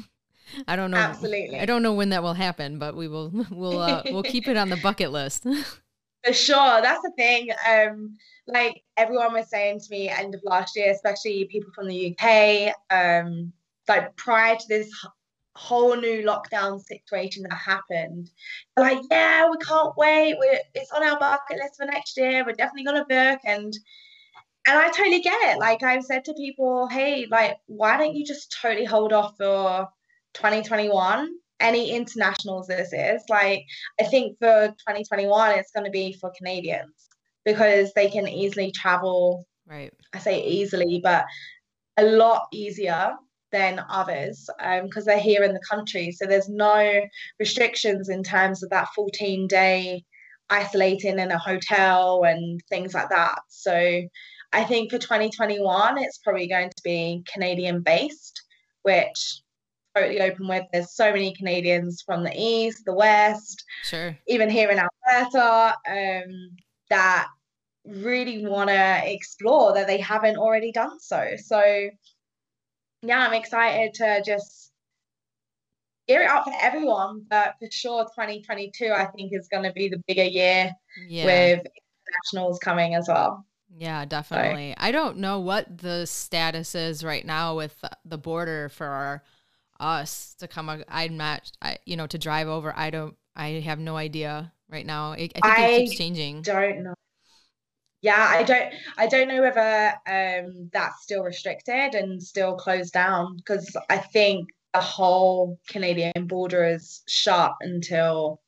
[0.67, 0.99] I don't know.
[0.99, 1.59] Absolutely.
[1.59, 4.57] I don't know when that will happen, but we will we'll uh, we'll keep it
[4.57, 5.45] on the bucket list.
[6.25, 6.83] For sure.
[6.83, 7.51] That's the thing.
[7.69, 12.17] Um like everyone was saying to me end of last year, especially people from the
[12.17, 13.53] UK, um
[13.87, 14.91] like prior to this
[15.55, 18.31] whole new lockdown situation that happened.
[18.77, 20.37] Like, yeah, we can't wait.
[20.39, 22.45] We're, it's on our bucket list for next year.
[22.47, 23.77] We're definitely gonna book and
[24.69, 25.59] and I totally get it.
[25.59, 29.89] Like I've said to people, hey, like, why don't you just totally hold off for
[30.35, 33.65] 2021 any internationals this is like
[34.01, 37.09] i think for 2021 it's going to be for canadians
[37.45, 39.93] because they can easily travel right.
[40.15, 41.25] I say easily but
[41.97, 43.13] a lot easier
[43.51, 44.49] than others
[44.83, 46.13] because um, they're here in the country.
[46.13, 47.01] So there's no
[47.41, 50.05] restrictions in terms of that 14 day
[50.51, 53.41] isolating in a hotel and things like that.
[53.49, 54.03] So
[54.53, 58.43] i think for 2021 it's probably going to be canadian based
[58.83, 59.43] which
[59.99, 60.65] totally open with.
[60.73, 66.57] There's so many Canadians from the east, the west, sure, even here in Alberta, um,
[66.91, 67.29] that
[67.85, 71.31] really want to explore that they haven't already done so.
[71.37, 71.91] So,
[73.03, 74.73] yeah, I'm excited to just
[76.07, 77.25] gear it up for everyone.
[77.29, 80.73] But for sure, 2022, I think is going to be the bigger year
[81.07, 81.25] yeah.
[81.25, 81.67] with
[82.07, 83.45] internationals coming as well.
[83.77, 84.71] Yeah, definitely.
[84.71, 84.85] So.
[84.85, 89.23] I don't know what the status is right now with the border for our
[89.81, 90.85] us to come.
[90.89, 92.73] I'm not, I, you know, to drive over.
[92.77, 95.13] I don't, I have no idea right now.
[95.13, 96.43] I, I think I it keeps changing.
[96.43, 96.95] Don't know.
[98.01, 103.37] Yeah, I don't, I don't know whether um that's still restricted and still closed down
[103.37, 108.41] because I think the whole Canadian border is shut until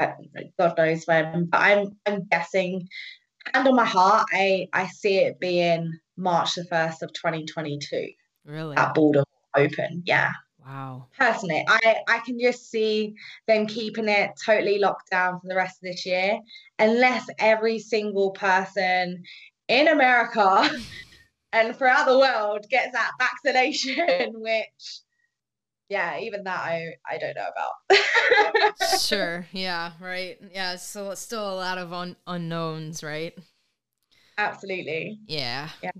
[0.00, 1.46] God knows when.
[1.46, 2.88] But I'm, I'm guessing.
[3.54, 8.10] Hand on my heart, I I see it being March the first of 2022.
[8.44, 9.24] Really, that border
[9.56, 10.02] open.
[10.04, 10.30] Yeah.
[10.64, 11.06] Wow.
[11.18, 13.14] Personally, I, I can just see
[13.48, 16.38] them keeping it totally locked down for the rest of this year,
[16.78, 19.22] unless every single person
[19.68, 20.70] in America
[21.52, 25.00] and throughout the world gets that vaccination, which
[25.88, 29.00] yeah, even that I I don't know about.
[29.00, 29.46] sure.
[29.52, 29.92] Yeah.
[30.00, 30.38] Right.
[30.52, 30.76] Yeah.
[30.76, 33.36] So it's still a lot of un- unknowns, right?
[34.40, 35.18] Absolutely.
[35.26, 35.68] Yeah.
[35.82, 35.90] Yeah.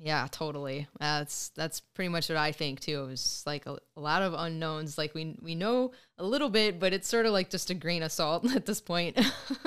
[0.00, 0.88] Yeah, totally.
[0.98, 3.04] That's that's pretty much what I think too.
[3.04, 4.98] It was like a, a, lot of unknowns.
[4.98, 8.02] Like we we know a little bit, but it's sort of like just a grain
[8.02, 9.18] of salt at this point.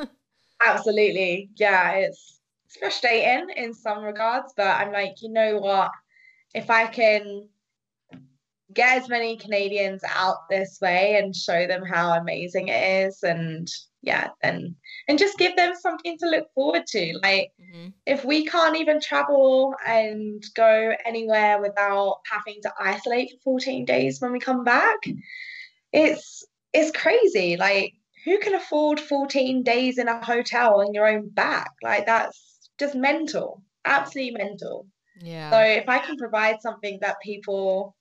[0.62, 1.50] Absolutely.
[1.56, 5.92] Yeah, it's it's frustrating in some regards, but I'm like, you know what?
[6.54, 7.48] If I can
[8.74, 13.70] get as many Canadians out this way and show them how amazing it is and
[14.08, 14.76] yeah, and
[15.10, 17.20] and just give them something to look forward to.
[17.22, 17.90] Like mm-hmm.
[18.06, 24.22] if we can't even travel and go anywhere without having to isolate for 14 days
[24.22, 24.98] when we come back,
[25.92, 27.58] it's it's crazy.
[27.58, 31.72] Like who can afford 14 days in a hotel on your own back?
[31.84, 34.88] Like that's just mental, absolutely mental.
[35.22, 35.52] Yeah.
[35.52, 37.97] So if I can provide something that people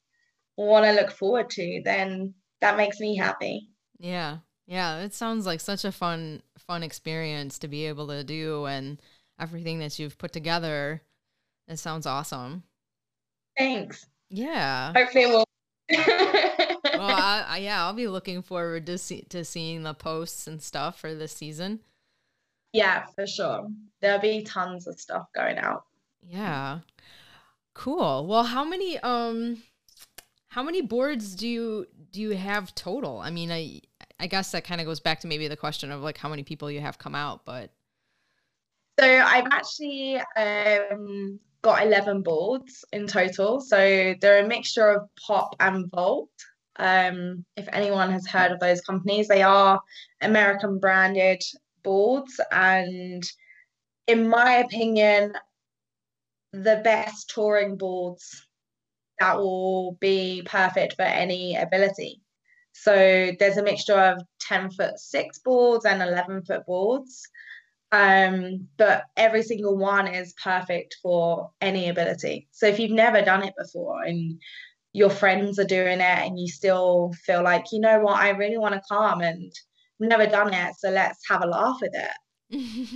[0.56, 3.68] want I look forward to, then that makes me happy.
[3.98, 4.38] Yeah.
[4.66, 9.00] Yeah, it sounds like such a fun fun experience to be able to do and
[9.38, 11.02] everything that you've put together.
[11.68, 12.64] It sounds awesome.
[13.56, 14.06] Thanks.
[14.28, 14.92] Yeah.
[14.94, 15.44] Hopefully it will.
[16.98, 20.60] well, I, I, yeah, I'll be looking forward to see to seeing the posts and
[20.60, 21.80] stuff for this season.
[22.72, 23.68] Yeah, for sure.
[24.00, 25.84] There'll be tons of stuff going out.
[26.22, 26.80] Yeah.
[27.74, 28.26] Cool.
[28.26, 29.62] Well, how many um
[30.56, 33.18] how many boards do you do you have total?
[33.18, 33.82] I mean, I
[34.18, 36.44] I guess that kind of goes back to maybe the question of like how many
[36.44, 37.70] people you have come out, but
[38.98, 43.60] so I've actually um got 11 boards in total.
[43.60, 46.30] So they're a mixture of pop and vault.
[46.76, 49.78] Um, if anyone has heard of those companies, they are
[50.22, 51.42] American branded
[51.82, 52.40] boards.
[52.50, 53.22] And
[54.06, 55.34] in my opinion,
[56.52, 58.45] the best touring boards
[59.20, 62.20] that will be perfect for any ability.
[62.72, 67.26] So there's a mixture of 10 foot six boards and 11 foot boards.
[67.92, 72.48] Um, but every single one is perfect for any ability.
[72.50, 74.40] So if you've never done it before and
[74.92, 78.58] your friends are doing it and you still feel like, you know what, I really
[78.58, 79.52] want to come and
[80.00, 82.10] never done it, so let's have a laugh with it.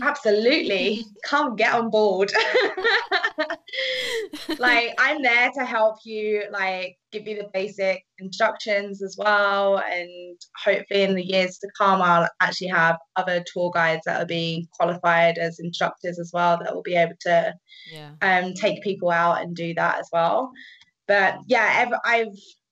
[0.03, 1.05] Absolutely.
[1.25, 2.33] Come get on board.
[4.59, 9.79] like I'm there to help you, like give you the basic instructions as well.
[9.79, 14.27] And hopefully in the years to come, I'll actually have other tour guides that are
[14.27, 17.55] being qualified as instructors as well that will be able to
[17.93, 18.13] yeah.
[18.23, 20.53] um take people out and do that as well.
[21.09, 22.29] But yeah, I've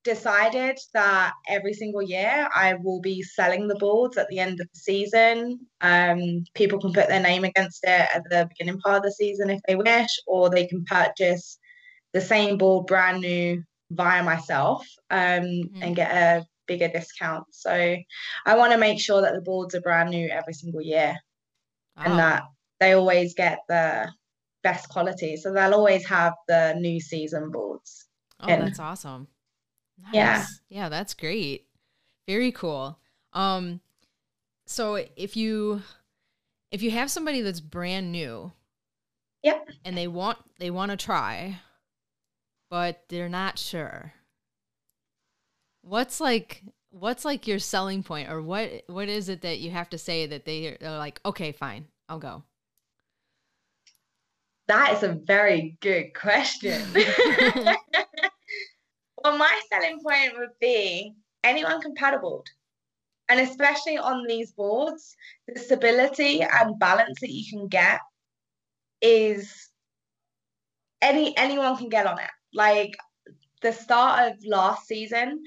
[0.08, 4.68] decided that every single year I will be selling the boards at the end of
[4.72, 5.60] the season.
[5.82, 9.50] Um, people can put their name against it at the beginning part of the season
[9.50, 11.58] if they wish, or they can purchase
[12.14, 15.82] the same board brand new via myself um, mm-hmm.
[15.82, 17.44] and get a bigger discount.
[17.50, 17.96] So
[18.46, 21.16] I want to make sure that the boards are brand new every single year
[21.98, 22.02] oh.
[22.02, 22.44] and that
[22.80, 24.10] they always get the
[24.62, 25.36] best quality.
[25.36, 28.06] So they'll always have the new season boards.
[28.40, 28.60] Oh, in.
[28.60, 29.28] that's awesome.
[29.98, 30.14] Nice.
[30.14, 30.46] Yeah.
[30.68, 31.66] Yeah, that's great.
[32.26, 32.98] Very cool.
[33.32, 33.80] Um
[34.66, 35.82] so if you
[36.70, 38.52] if you have somebody that's brand new,
[39.42, 41.60] yeah, and they want they want to try,
[42.70, 44.12] but they're not sure.
[45.82, 49.88] What's like what's like your selling point or what what is it that you have
[49.90, 51.88] to say that they are like, "Okay, fine.
[52.08, 52.44] I'll go."
[54.66, 56.82] That is a very good question.
[59.24, 62.44] Well, my selling point would be anyone can paddleboard.
[63.28, 65.14] And especially on these boards,
[65.46, 68.00] the stability and balance that you can get
[69.02, 69.70] is
[71.02, 72.30] any anyone can get on it.
[72.54, 72.96] Like
[73.60, 75.42] the start of last season,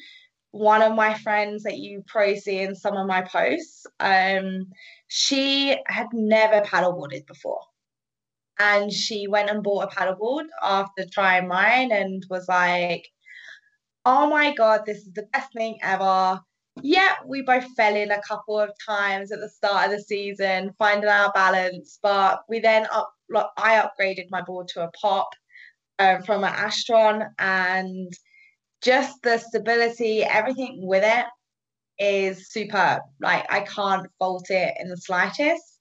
[0.52, 4.68] one of my friends that you probably see in some of my posts, um,
[5.08, 7.62] she had never paddleboarded before.
[8.60, 13.08] And she went and bought a paddleboard after trying mine and was like,
[14.06, 16.40] oh my God, this is the best thing ever.
[16.82, 20.74] Yeah, we both fell in a couple of times at the start of the season,
[20.80, 23.14] finding our balance, but we then up,
[23.58, 25.30] I upgraded my board to a pop
[26.00, 28.12] um, from an Astron, and
[28.82, 31.26] just the stability, everything with it
[32.00, 33.02] is superb.
[33.20, 35.80] Like I can't fault it in the slightest.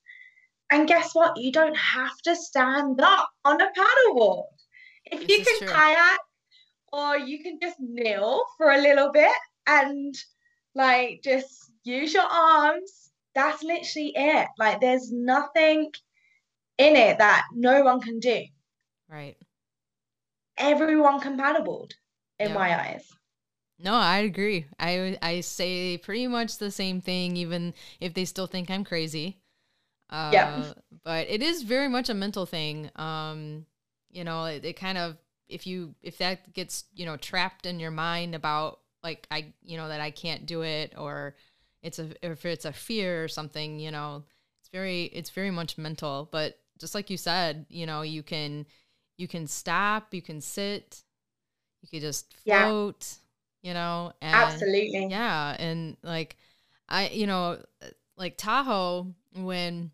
[0.71, 1.37] And guess what?
[1.37, 4.45] You don't have to stand up on a paddleboard.
[5.07, 6.19] If this you can kayak,
[6.93, 9.33] or you can just kneel for a little bit
[9.67, 10.15] and
[10.75, 13.11] like just use your arms.
[13.35, 14.49] That's literally it.
[14.59, 15.91] Like there's nothing
[16.79, 18.43] in it that no one can do.
[19.09, 19.37] Right.
[20.59, 21.93] Everyone can paddleboard
[22.39, 22.55] in yeah.
[22.55, 23.07] my eyes.
[23.79, 24.67] No, I agree.
[24.79, 29.39] I I say pretty much the same thing, even if they still think I'm crazy.
[30.11, 30.73] Uh, yeah.
[31.05, 32.91] But it is very much a mental thing.
[32.97, 33.65] Um,
[34.11, 35.17] you know, it, it kind of
[35.51, 39.77] if you if that gets you know trapped in your mind about like I you
[39.77, 41.35] know that I can't do it or
[41.83, 44.25] it's a if it's a fear or something you know
[44.61, 48.67] it's very it's very much mental but just like you said you know you can
[49.17, 51.03] you can stop you can sit
[51.83, 53.17] you could just float
[53.63, 53.69] yeah.
[53.69, 56.37] you know and absolutely yeah and like
[56.89, 57.59] I you know
[58.17, 59.91] like Tahoe when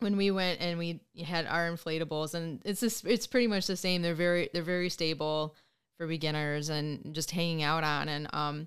[0.00, 3.76] when we went and we had our inflatables and it's just it's pretty much the
[3.76, 5.54] same they're very they're very stable
[5.96, 8.66] for beginners and just hanging out on and um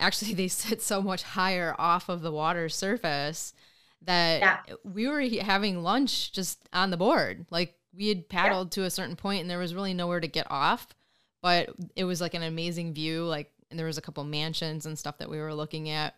[0.00, 3.52] actually they sit so much higher off of the water surface
[4.02, 4.74] that Yeah.
[4.84, 7.46] we were having lunch just on the board.
[7.50, 10.46] Like we had paddled to a certain point and there was really nowhere to get
[10.50, 10.88] off,
[11.40, 13.24] but it was like an amazing view.
[13.24, 16.14] Like, and there was a couple mansions and stuff that we were looking at.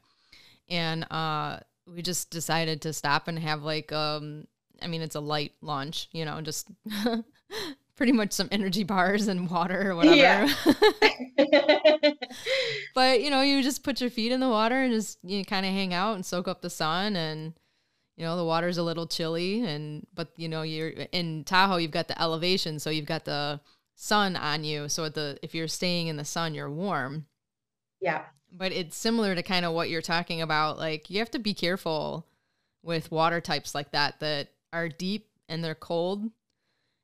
[0.69, 4.49] And uh, we just decided to stop and have like, um,
[4.83, 6.70] I mean, it's a light lunch, you know, just
[7.97, 10.16] pretty much some energy bars and water or whatever.
[10.16, 10.53] Yeah.
[12.95, 15.66] but you know, you just put your feet in the water and just you kind
[15.66, 17.55] of hang out and soak up the sun and
[18.16, 21.91] you know, the water's a little chilly and but you know, you're in Tahoe, you've
[21.91, 23.61] got the elevation, so you've got the
[23.95, 24.89] sun on you.
[24.89, 27.27] So at the if you're staying in the sun, you're warm.
[28.01, 28.22] yeah.
[28.53, 30.79] But it's similar to kind of what you're talking about.
[30.79, 32.27] Like you have to be careful
[32.83, 36.24] with water types like that that are deep and they're cold,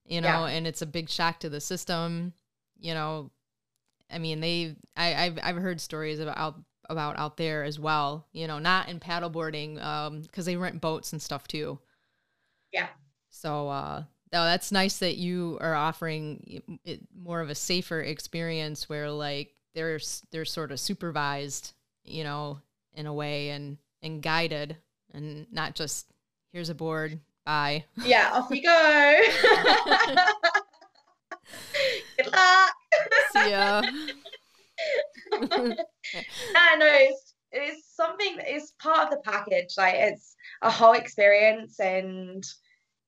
[0.05, 0.53] you know, Yeah.
[0.57, 2.33] and it's a big shock to the system.
[2.79, 3.31] You know,
[4.11, 6.61] I mean, they I, I've I've heard stories about out
[6.91, 8.27] about out there as well.
[8.33, 11.79] You know, not in paddleboarding, um, because they rent boats and stuff too.
[12.73, 12.89] Yeah.
[13.31, 18.89] So uh, no, that's nice that you are offering it more of a safer experience
[18.89, 20.01] where like they're
[20.31, 21.73] they're sort of supervised,
[22.05, 22.61] you know,
[22.95, 24.77] in a way and and guided,
[25.15, 26.07] and not just
[26.53, 27.85] here's a board, bye.
[28.05, 29.21] Yeah, off you go.
[32.17, 32.73] Good luck.
[33.33, 33.83] See ya.
[35.41, 39.75] no, no, it's it's something that is part of the package.
[39.77, 42.45] Like it's a whole experience, and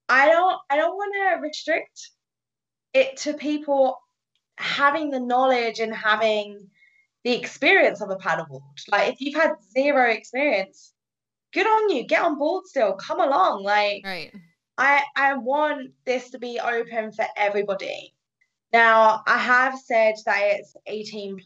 [0.08, 2.10] I don't I don't want to restrict
[2.92, 3.98] it to people
[4.56, 6.68] having the knowledge and having
[7.24, 8.60] the experience of a paddleboard.
[8.88, 10.93] Like if you've had zero experience,
[11.54, 12.04] good on you.
[12.04, 12.94] Get on board still.
[12.94, 13.62] Come along.
[13.62, 14.32] Like right.
[14.76, 18.12] I I want this to be open for everybody.
[18.72, 21.38] Now, I have said that it's 18.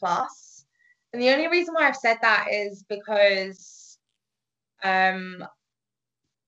[1.13, 3.99] And the only reason why I've said that is because
[4.83, 5.45] um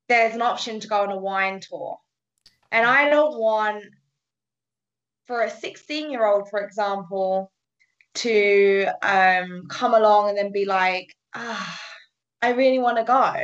[0.08, 1.98] there's an option to go on a wine tour.
[2.72, 3.84] And I don't want
[5.26, 7.52] for a 16 year old, for example,
[8.14, 11.80] to um come along and then be like, ah,
[12.42, 13.34] I really want to go.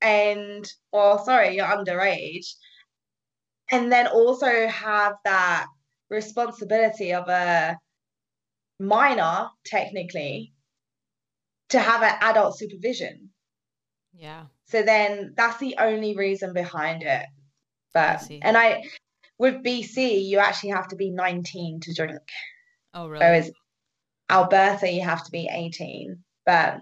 [0.00, 2.54] And well, sorry, you're underage
[3.70, 5.66] and then also have that
[6.10, 7.76] responsibility of a
[8.78, 10.52] minor technically
[11.68, 13.30] to have an adult supervision
[14.12, 14.46] Yeah.
[14.66, 17.26] so then that's the only reason behind it
[17.92, 18.40] but see.
[18.42, 18.82] and i
[19.38, 22.22] with bc you actually have to be 19 to drink
[22.94, 23.20] Oh really?
[23.24, 23.50] whereas
[24.30, 26.80] alberta you have to be 18 but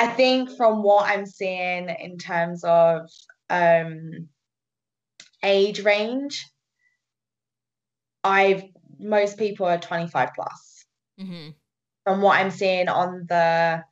[0.00, 3.08] i think from what i'm seeing in terms of
[3.50, 4.28] um
[5.44, 6.46] age range
[8.24, 8.64] i've
[8.98, 10.84] most people are 25 plus
[11.20, 11.50] mm-hmm.
[12.04, 13.82] from what i'm seeing on the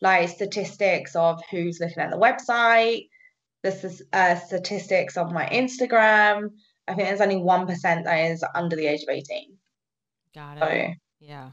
[0.00, 3.08] like statistics of who's looking at the website
[3.62, 6.50] the uh, statistics of my instagram
[6.86, 9.56] i think there's only 1% that is under the age of 18
[10.34, 10.90] Got so it.
[11.18, 11.50] Yeah.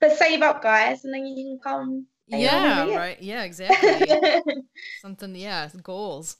[0.00, 2.94] but save up guys and then you can come Yeah.
[2.96, 3.22] Right.
[3.22, 3.42] Yeah.
[3.42, 4.42] Exactly.
[5.00, 5.34] Something.
[5.36, 5.68] Yeah.
[5.82, 6.36] Goals.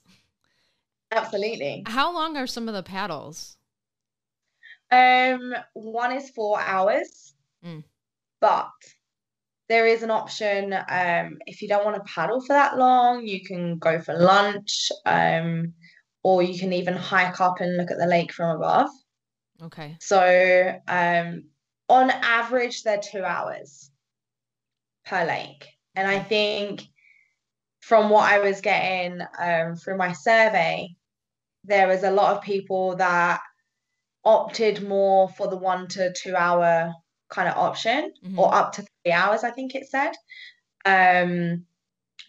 [1.11, 1.83] Absolutely.
[1.85, 3.57] How long are some of the paddles?
[4.91, 7.33] Um, one is four hours,
[7.63, 7.83] Mm.
[8.39, 8.69] but
[9.69, 10.73] there is an option.
[10.73, 14.91] Um, if you don't want to paddle for that long, you can go for lunch.
[15.05, 15.73] Um,
[16.23, 18.89] or you can even hike up and look at the lake from above.
[19.61, 19.95] Okay.
[20.01, 21.43] So, um,
[21.87, 23.91] on average, they're two hours
[25.05, 25.67] per lake.
[25.95, 26.83] And I think
[27.79, 30.95] from what I was getting um, through my survey,
[31.63, 33.41] there was a lot of people that
[34.23, 36.93] opted more for the one to two hour
[37.29, 38.37] kind of option Mhm.
[38.37, 40.13] or up to three hours, I think it said.
[40.85, 41.65] Um,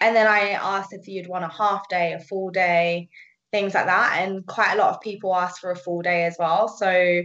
[0.01, 3.09] and then I asked if you'd want a half day, a full day,
[3.51, 4.21] things like that.
[4.21, 6.69] And quite a lot of people asked for a full day as well.
[6.69, 7.23] So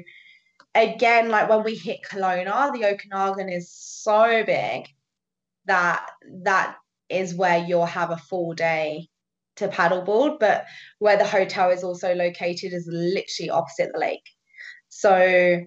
[0.73, 4.87] again, like when we hit Kelowna, the Okanagan is so big
[5.71, 6.05] that
[6.43, 6.75] that
[7.09, 9.07] is where you'll have a full day
[9.55, 10.39] to paddleboard.
[10.39, 10.65] But
[10.99, 14.27] where the hotel is also located is literally opposite the lake.
[14.89, 15.61] So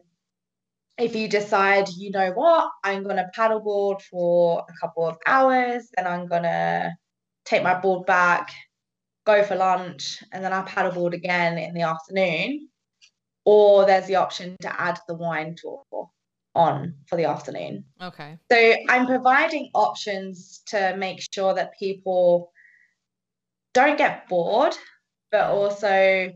[0.98, 5.88] if you decide, you know what, I'm going to paddleboard for a couple of hours,
[5.96, 6.92] then I'm going to
[7.44, 8.52] take my board back,
[9.26, 12.68] go for lunch, and then I paddleboard again in the afternoon.
[13.46, 15.82] Or there's the option to add the wine tour
[16.54, 17.84] on for the afternoon.
[18.00, 18.38] Okay.
[18.50, 22.52] So I'm providing options to make sure that people
[23.72, 24.74] don't get bored,
[25.30, 26.30] but also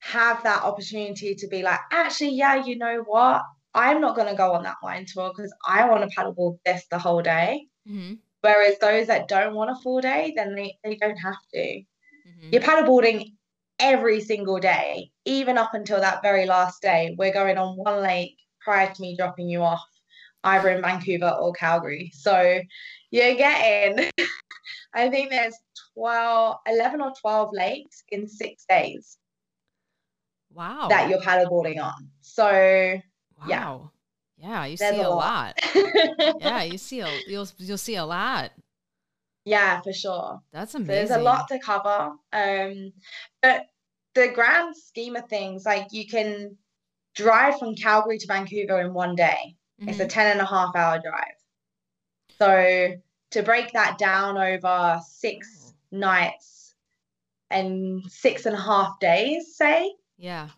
[0.00, 3.42] have that opportunity to be like, actually, yeah, you know what?
[3.74, 6.86] I'm not going to go on that wine tour because I want to paddleboard this
[6.90, 7.66] the whole day.
[7.86, 11.58] hmm Whereas those that don't want a full day, then they, they don't have to.
[11.58, 12.52] Mhm.
[12.52, 13.32] You're paddleboarding
[13.80, 17.14] every single day, even up until that very last day.
[17.18, 18.36] We're going on one lake
[18.66, 19.84] prior to me dropping you off,
[20.44, 22.10] either in Vancouver or Calgary.
[22.12, 22.60] So
[23.12, 24.10] you're getting,
[24.94, 25.54] I think there's
[25.94, 29.18] 12, 11 or 12 lakes in six days
[30.52, 30.88] Wow.
[30.88, 32.10] that you're paddleboarding on.
[32.22, 33.00] So yeah.
[33.60, 33.90] Wow.
[34.38, 35.54] Yeah, you there's see a lot.
[35.64, 35.74] lot.
[36.40, 38.52] Yeah, you see a you'll you'll see a lot.
[39.44, 40.40] Yeah, for sure.
[40.52, 40.94] That's So amazing.
[40.94, 42.12] there's a lot to cover.
[42.32, 42.92] Um,
[43.42, 43.66] but
[44.14, 46.56] the grand scheme of things, like you can
[47.16, 49.56] drive from Calgary to Vancouver in one day.
[49.78, 50.10] It's a Mhm.
[50.10, 51.34] 10 and a half hour drive.
[52.38, 52.94] So
[53.30, 56.74] to break that down over six nights
[57.50, 60.50] and six and a half days, say, Yeah.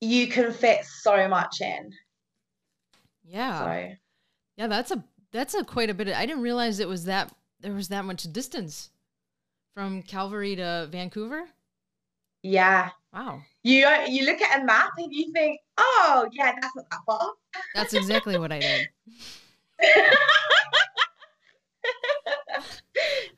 [0.00, 1.92] you can fit so much in.
[3.24, 3.58] Yeah.
[3.58, 3.96] So
[4.56, 7.34] Yeah, that's a that's a quite a bit of, I didn't realize it was that
[7.60, 8.90] there was that much distance
[9.72, 11.48] from Calgary to Vancouver.
[12.42, 12.90] Yeah.
[13.12, 13.42] Wow.
[13.62, 17.32] You you look at a map and you think, oh yeah, that's not that far.
[17.74, 18.88] That's exactly what I did.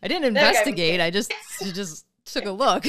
[0.03, 0.61] I didn't There we go.
[0.61, 1.01] investigate.
[1.01, 2.85] I just just took a look.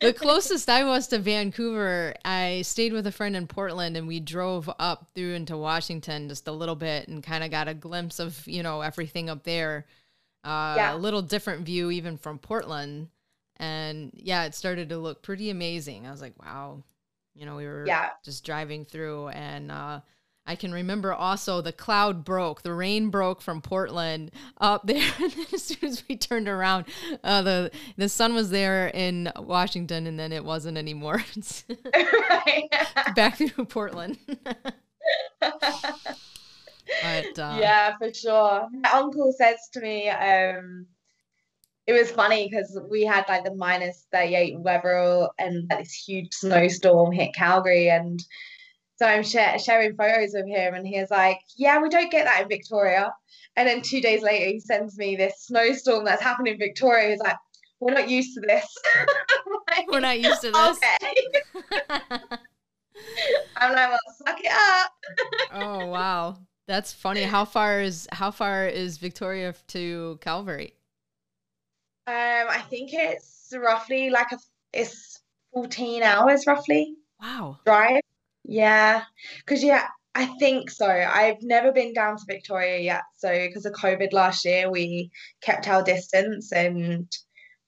[0.00, 4.20] the closest I was to Vancouver, I stayed with a friend in Portland and we
[4.20, 8.18] drove up through into Washington just a little bit and kind of got a glimpse
[8.18, 9.86] of, you know, everything up there.
[10.48, 10.94] Uh, Yeah.
[10.94, 13.08] A little different view even from Portland.
[13.56, 16.06] And yeah, it started to look pretty amazing.
[16.06, 16.82] I was like, wow.
[17.34, 18.10] You know, we were Yeah.
[18.24, 20.00] just driving through and uh,
[20.46, 24.30] I can remember also the cloud broke, the rain broke from Portland
[24.60, 24.96] up there.
[25.20, 26.86] And then as soon as we turned around,
[27.22, 31.22] uh, the the sun was there in Washington, and then it wasn't anymore.
[33.14, 34.16] Back through Portland.
[37.02, 38.68] But uh, yeah, for sure.
[38.72, 40.86] My uncle says to me, um,
[41.86, 46.32] it was funny because we had like the minus 38 weather and like, this huge
[46.32, 47.88] snowstorm hit Calgary.
[47.88, 48.22] And
[48.96, 52.42] so I'm share- sharing photos of him, and he's like, Yeah, we don't get that
[52.42, 53.12] in Victoria.
[53.56, 57.10] And then two days later, he sends me this snowstorm that's happened in Victoria.
[57.10, 57.36] He's like,
[57.80, 58.66] We're not used to this.
[59.70, 60.78] Like, we're not used to this.
[60.78, 61.14] Okay.
[63.56, 64.90] I'm like, Well, suck it up.
[65.52, 66.38] oh wow,
[66.68, 67.22] that's funny.
[67.22, 70.74] How far is how far is Victoria to Calgary?
[72.06, 74.38] Um, I think it's roughly like a
[74.72, 75.20] it's
[75.52, 77.58] 14 hours roughly Wow.
[77.64, 78.02] drive.
[78.44, 79.04] Yeah.
[79.38, 80.86] Because yeah, I think so.
[80.86, 83.02] I've never been down to Victoria yet.
[83.16, 85.10] So because of COVID last year, we
[85.42, 87.10] kept our distance and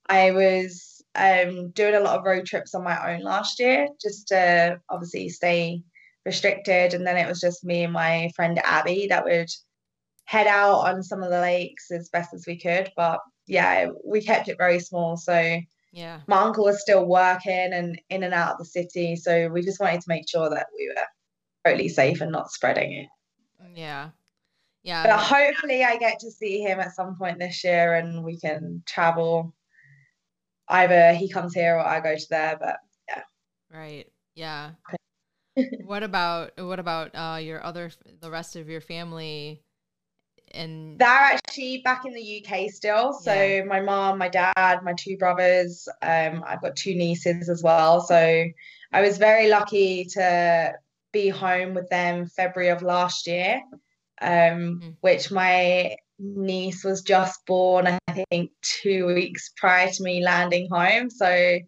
[0.08, 4.28] I was um doing a lot of road trips on my own last year just
[4.28, 5.82] to obviously stay
[6.24, 6.94] restricted.
[6.94, 9.48] And then it was just me and my friend Abby that would
[10.24, 12.90] head out on some of the lakes as best as we could.
[12.96, 15.16] But yeah, we kept it very small.
[15.16, 15.60] So
[15.92, 16.20] Yeah.
[16.28, 19.16] my uncle was still working and in and out of the city.
[19.16, 21.04] So we just wanted to make sure that we were
[21.64, 23.08] totally safe and not spreading it.
[23.74, 24.10] Yeah.
[24.82, 25.04] Yeah.
[25.04, 28.82] But hopefully, I get to see him at some point this year and we can
[28.86, 29.52] travel.
[30.68, 32.56] Either he comes here or I go to there.
[32.58, 32.76] But
[33.08, 33.22] yeah.
[33.70, 34.06] Right.
[34.34, 34.70] Yeah.
[35.84, 37.90] What about what about uh your other
[38.20, 39.62] the rest of your family
[40.52, 43.12] and they're actually back in the UK still.
[43.12, 43.62] So Yeah.
[43.64, 45.88] my mom, my dad, my two brothers.
[46.02, 48.00] Um, I've got two nieces as well.
[48.00, 48.44] So
[48.92, 50.72] I was very lucky to
[51.12, 53.62] be home with them February of last year.
[54.20, 54.96] Um, Mm.
[55.00, 61.08] which my niece was just born, I think, two weeks prior to me landing home.
[61.08, 61.58] So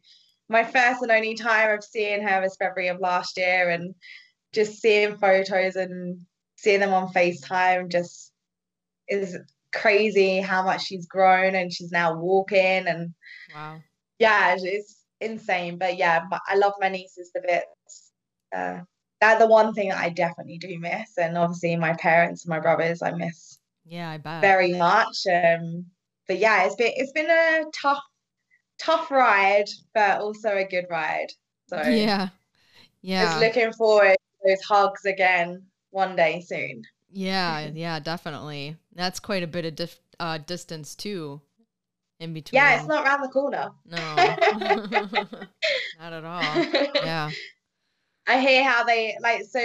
[0.53, 3.94] my first and only time of seeing her was February of last year, and
[4.53, 6.20] just seeing photos and
[6.57, 8.32] seeing them on FaceTime just
[9.09, 9.36] is
[9.72, 13.14] crazy how much she's grown and she's now walking and
[13.55, 13.80] wow.
[14.18, 15.78] yeah, it's insane.
[15.78, 18.12] But yeah, I love my nieces to bits.
[18.55, 18.80] Uh,
[19.20, 22.61] they're the one thing that I definitely do miss, and obviously my parents and my
[22.61, 24.40] brothers I miss Yeah, I bet.
[24.42, 25.26] very much.
[25.26, 25.86] Um,
[26.28, 28.03] but yeah, it's been it's been a tough
[28.83, 31.28] tough ride, but also a good ride.
[31.68, 32.28] So Yeah.
[33.03, 33.24] Yeah.
[33.24, 36.83] just looking forward to those hugs again one day soon.
[37.11, 38.76] Yeah, yeah, definitely.
[38.95, 41.41] That's quite a bit of dif- uh, distance too,
[42.20, 42.62] in between.
[42.62, 43.70] Yeah, it's not around the corner.
[43.85, 43.99] No,
[45.99, 46.64] not at all.
[47.05, 47.33] Yeah.
[48.26, 49.61] I hear how they like so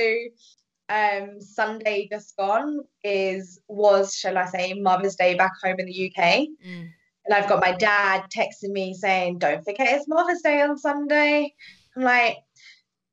[0.89, 6.11] um Sunday just gone is was shall I say Mother's Day back home in the
[6.11, 6.89] UK Mm.
[7.27, 11.53] And I've got my dad texting me saying don't forget it's Mother's Day on Sunday
[11.95, 12.37] I'm like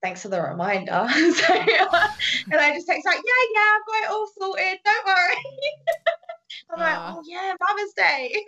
[0.04, 1.06] thanks for the reminder.
[1.10, 4.78] so, and I just text like, yeah, yeah, I've got it all sorted.
[4.84, 5.36] Don't worry.
[6.70, 8.34] I'm like, oh yeah, Mother's Day.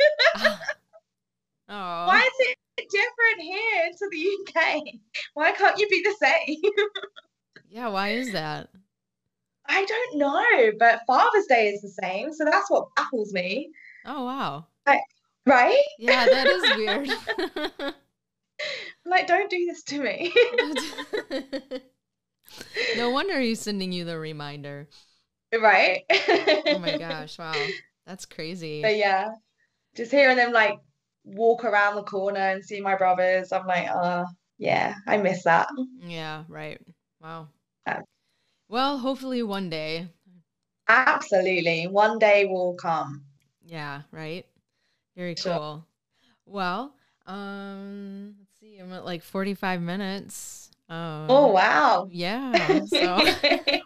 [1.69, 2.47] Oh, Why is
[2.77, 4.83] it different here to the UK?
[5.35, 6.61] Why can't you be the same?
[7.69, 7.89] yeah.
[7.89, 8.69] Why is that?
[9.67, 13.71] I don't know, but Father's Day is the same, so that's what baffles me,
[14.05, 14.67] Oh, wow.
[15.47, 15.83] Right?
[15.99, 17.11] Yeah, that is weird.
[19.05, 20.35] Like, don't do this to me.
[22.97, 24.89] no wonder he's sending you the reminder.
[25.53, 26.03] right?
[26.67, 27.69] Oh my gosh, wow.
[28.07, 28.83] That's crazy.
[28.83, 29.29] But yeah,
[29.95, 30.79] just hearing them like
[31.25, 34.25] walk around the corner and see my brothers, I'm like, uh,
[34.59, 35.69] yeah, I miss that.
[36.01, 36.81] Yeah, right.
[37.23, 37.49] Wow.
[37.87, 38.01] Yeah.
[38.69, 40.09] Well, hopefully one day.
[40.89, 41.87] Absolutely.
[41.87, 43.25] One day will come.
[43.65, 44.47] Yeah, right.
[45.17, 45.87] Very cool.
[46.45, 46.95] Well,
[47.27, 48.79] um, let's see.
[48.79, 50.71] I'm at like 45 minutes.
[50.89, 52.09] Um, Oh, wow.
[52.11, 52.85] yeah.
[52.85, 53.25] So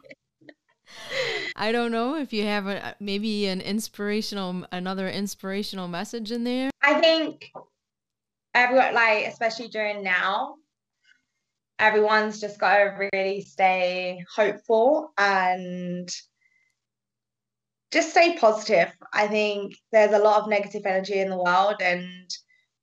[1.57, 6.71] I don't know if you have a, maybe an inspirational, another inspirational message in there.
[6.83, 7.53] I think
[8.55, 10.57] everyone, like, especially during now,
[11.79, 16.09] everyone's just got to really stay hopeful and
[17.91, 18.93] just stay positive.
[19.13, 22.31] I think there's a lot of negative energy in the world, and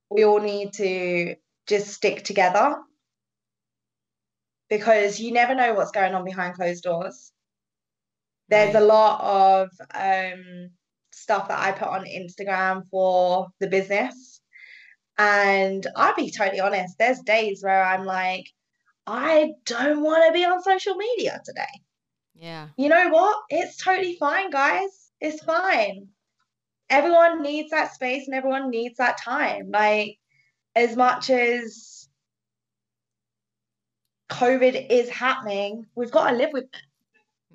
[0.09, 1.35] we all need to
[1.67, 2.75] just stick together
[4.69, 7.31] because you never know what's going on behind closed doors.
[8.49, 10.69] There's a lot of um,
[11.11, 14.39] stuff that I put on Instagram for the business.
[15.17, 18.45] And I'll be totally honest, there's days where I'm like,
[19.05, 21.65] I don't want to be on social media today.
[22.39, 22.67] Yeah.
[22.77, 23.37] You know what?
[23.49, 25.11] It's totally fine, guys.
[25.19, 26.07] It's fine.
[26.89, 29.71] Everyone needs that space and everyone needs that time.
[29.71, 30.17] Like,
[30.75, 32.07] as much as
[34.29, 36.81] COVID is happening, we've got to live with it.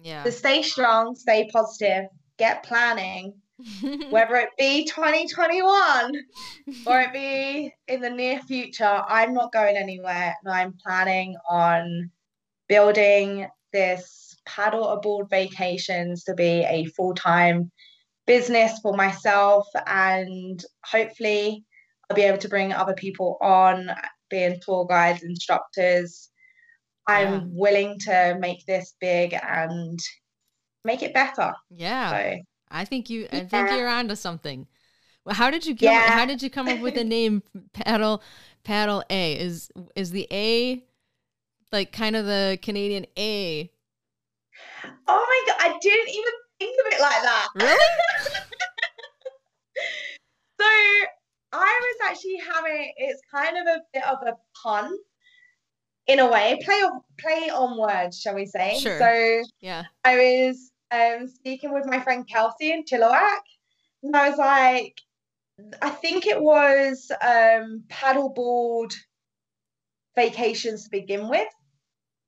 [0.03, 0.25] Yeah.
[0.25, 2.07] So stay strong, stay positive,
[2.39, 3.35] get planning,
[4.11, 6.13] whether it be 2021
[6.87, 9.03] or it be in the near future.
[9.07, 12.11] I'm not going anywhere and I'm planning on
[12.69, 17.71] building this paddle aboard vacations to be a full-time
[18.27, 21.65] business for myself and hopefully
[22.09, 23.91] I'll be able to bring other people on
[24.31, 26.31] being tour guides instructors
[27.09, 29.99] I'm willing to make this big and
[30.85, 32.11] make it better yeah.
[32.11, 32.39] so
[32.71, 33.77] I think you I think Yeah.
[33.77, 34.67] you're onto something.
[35.25, 36.11] Well, how did you come Yeah.
[36.11, 37.43] how did you come up with the name
[37.75, 38.23] Paddle
[38.65, 39.39] Paddle A?
[39.39, 40.85] Is is the A
[41.71, 43.71] like kind of the Canadian A?
[44.85, 47.71] Oh my god I didn't even think of it like that Really?
[50.61, 50.67] so
[51.55, 54.91] I was actually having it's kind of a bit of a pun
[56.07, 58.99] in a way play on play on words shall we say Sure.
[58.99, 59.85] so Yeah.
[60.05, 63.41] I was um, speaking with my friend Kelsey in Chilliwack,
[64.03, 65.01] and I was like,
[65.81, 68.93] I think it was um, paddleboard
[70.15, 71.49] vacations to begin with,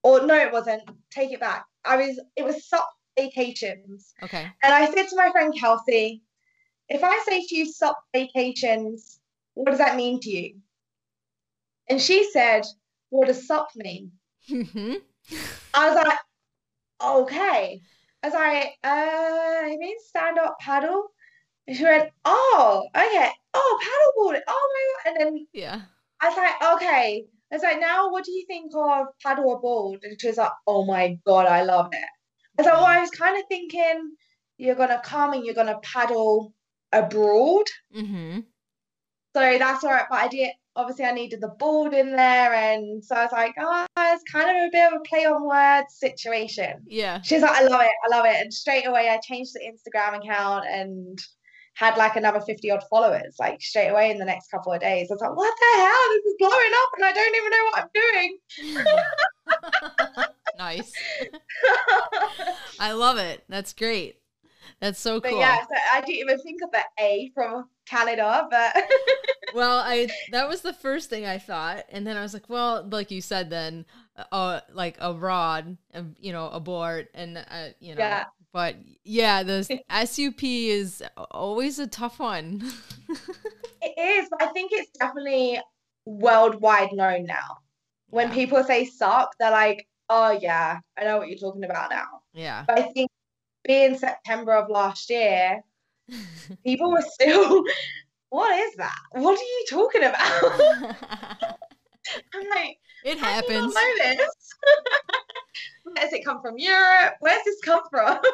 [0.03, 0.83] or no, it wasn't.
[1.15, 1.65] Take it back.
[1.85, 2.21] I was.
[2.37, 2.85] It was SUP
[3.17, 4.51] vacations, Okay.
[4.62, 6.23] and I said to my friend Kelsey,
[6.89, 9.21] if I say to you SUP vacations,
[9.55, 10.57] what does that mean to you?
[11.89, 12.65] And she said,
[13.11, 14.12] What does SUP mean?
[14.49, 15.01] Mhm.
[15.75, 16.19] I was like,
[17.03, 17.83] okay.
[18.23, 21.09] As I was like, uh, it means stand up paddle.
[21.67, 23.31] And she went, oh, okay.
[23.55, 24.41] Oh, paddleboard.
[24.49, 24.71] Oh
[25.05, 25.21] my God.
[25.21, 25.83] And then yeah.
[26.21, 27.27] I was like, okay.
[27.53, 30.01] I was like, now what do you think of paddle aboard?
[30.03, 32.09] And she was like, oh my God, I love it.
[32.59, 34.12] I was like, well, I was kind of thinking
[34.59, 36.53] you're gonna come and you're gonna paddle
[36.92, 37.66] abroad.
[37.95, 38.40] Mm-hmm.
[39.36, 40.07] So that's all right.
[40.09, 43.55] But I did obviously I needed the board in there, and so I was like,
[43.59, 46.82] oh, it's kind of a bit of a play on words situation.
[46.86, 47.20] Yeah.
[47.22, 48.36] She's like, I love it, I love it.
[48.40, 51.18] And straight away I changed the Instagram account and
[51.75, 55.09] had like another 50 odd followers, like straight away in the next couple of days.
[55.11, 56.09] I was like, what the hell?
[56.11, 58.39] This is blowing up and I don't even know what I'm doing.
[60.59, 61.03] nice.
[62.79, 63.45] I love it.
[63.49, 64.16] That's great.
[64.81, 65.39] That's so But cool.
[65.39, 68.77] yeah, so I didn't even think of the A from Canada, but
[69.51, 72.87] well, I that was the first thing I thought, and then I was like, well,
[72.91, 73.87] like you said, then,
[74.33, 78.25] uh, like abroad, um, you know, abort, and uh, you know, Yeah.
[78.55, 81.03] But yeah, the SUP is
[81.33, 82.63] always a tough one.
[83.83, 84.29] it is.
[84.31, 85.61] But I think it's definitely
[86.07, 87.59] worldwide known now.
[88.11, 88.35] When Yeah.
[88.35, 92.07] people say suck, they're like, oh yeah, I know what you're talking about now.
[92.33, 93.11] yeah, But I think
[93.65, 95.61] being September of last year,
[96.65, 97.65] people were still,
[98.29, 98.99] what is that?
[99.13, 101.57] What are you talking about?
[102.35, 103.75] I'm like, it how do you happens.
[103.75, 104.29] not know this?
[105.85, 106.59] Where does it come from?
[106.59, 107.15] Europe?
[107.21, 108.19] Where's this come from?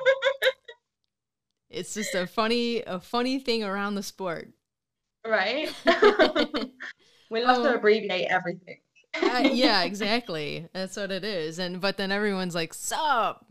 [1.72, 4.48] It's just a funny, a funny thing around the sport.
[5.24, 5.72] right?
[7.30, 7.74] we love to Oh.
[7.76, 8.78] abbreviate everything.
[9.14, 10.68] Uh, yeah, exactly.
[10.72, 11.60] That's what it is.
[11.60, 13.46] And but then everyone's like, "Sup."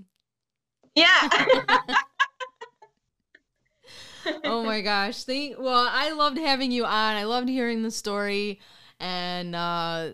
[0.96, 1.30] Yeah.
[4.44, 5.24] oh my gosh.
[5.24, 7.16] Thank well, I loved having you on.
[7.16, 8.60] I loved hearing the story
[9.00, 10.10] and uh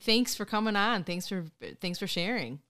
[0.00, 1.04] thanks for coming on.
[1.04, 1.44] Thanks for
[1.80, 2.60] thanks for sharing.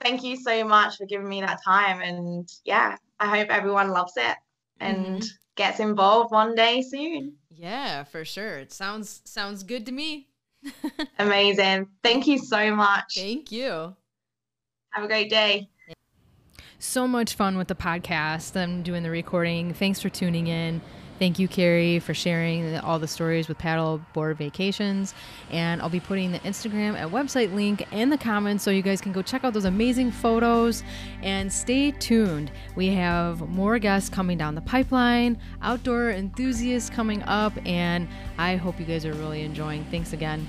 [0.00, 2.00] Thank you so much for giving me that time.
[2.00, 4.36] And yeah, I hope everyone loves it
[4.80, 5.24] and
[5.54, 7.34] gets involved one day soon.
[7.50, 8.58] Yeah, for sure.
[8.58, 10.28] It sounds sounds good to me.
[11.18, 11.88] Amazing.
[12.02, 13.14] Thank you so much.
[13.14, 13.94] Thank you.
[14.90, 15.68] Have a great day.
[16.78, 18.60] So much fun with the podcast.
[18.60, 19.72] I'm doing the recording.
[19.72, 20.80] Thanks for tuning in.
[21.22, 25.14] Thank you, Carrie, for sharing all the stories with Paddleboard Vacations.
[25.52, 29.00] And I'll be putting the Instagram and website link in the comments so you guys
[29.00, 30.82] can go check out those amazing photos.
[31.22, 32.50] And stay tuned.
[32.74, 38.80] We have more guests coming down the pipeline, outdoor enthusiasts coming up, and I hope
[38.80, 39.84] you guys are really enjoying.
[39.92, 40.48] Thanks again.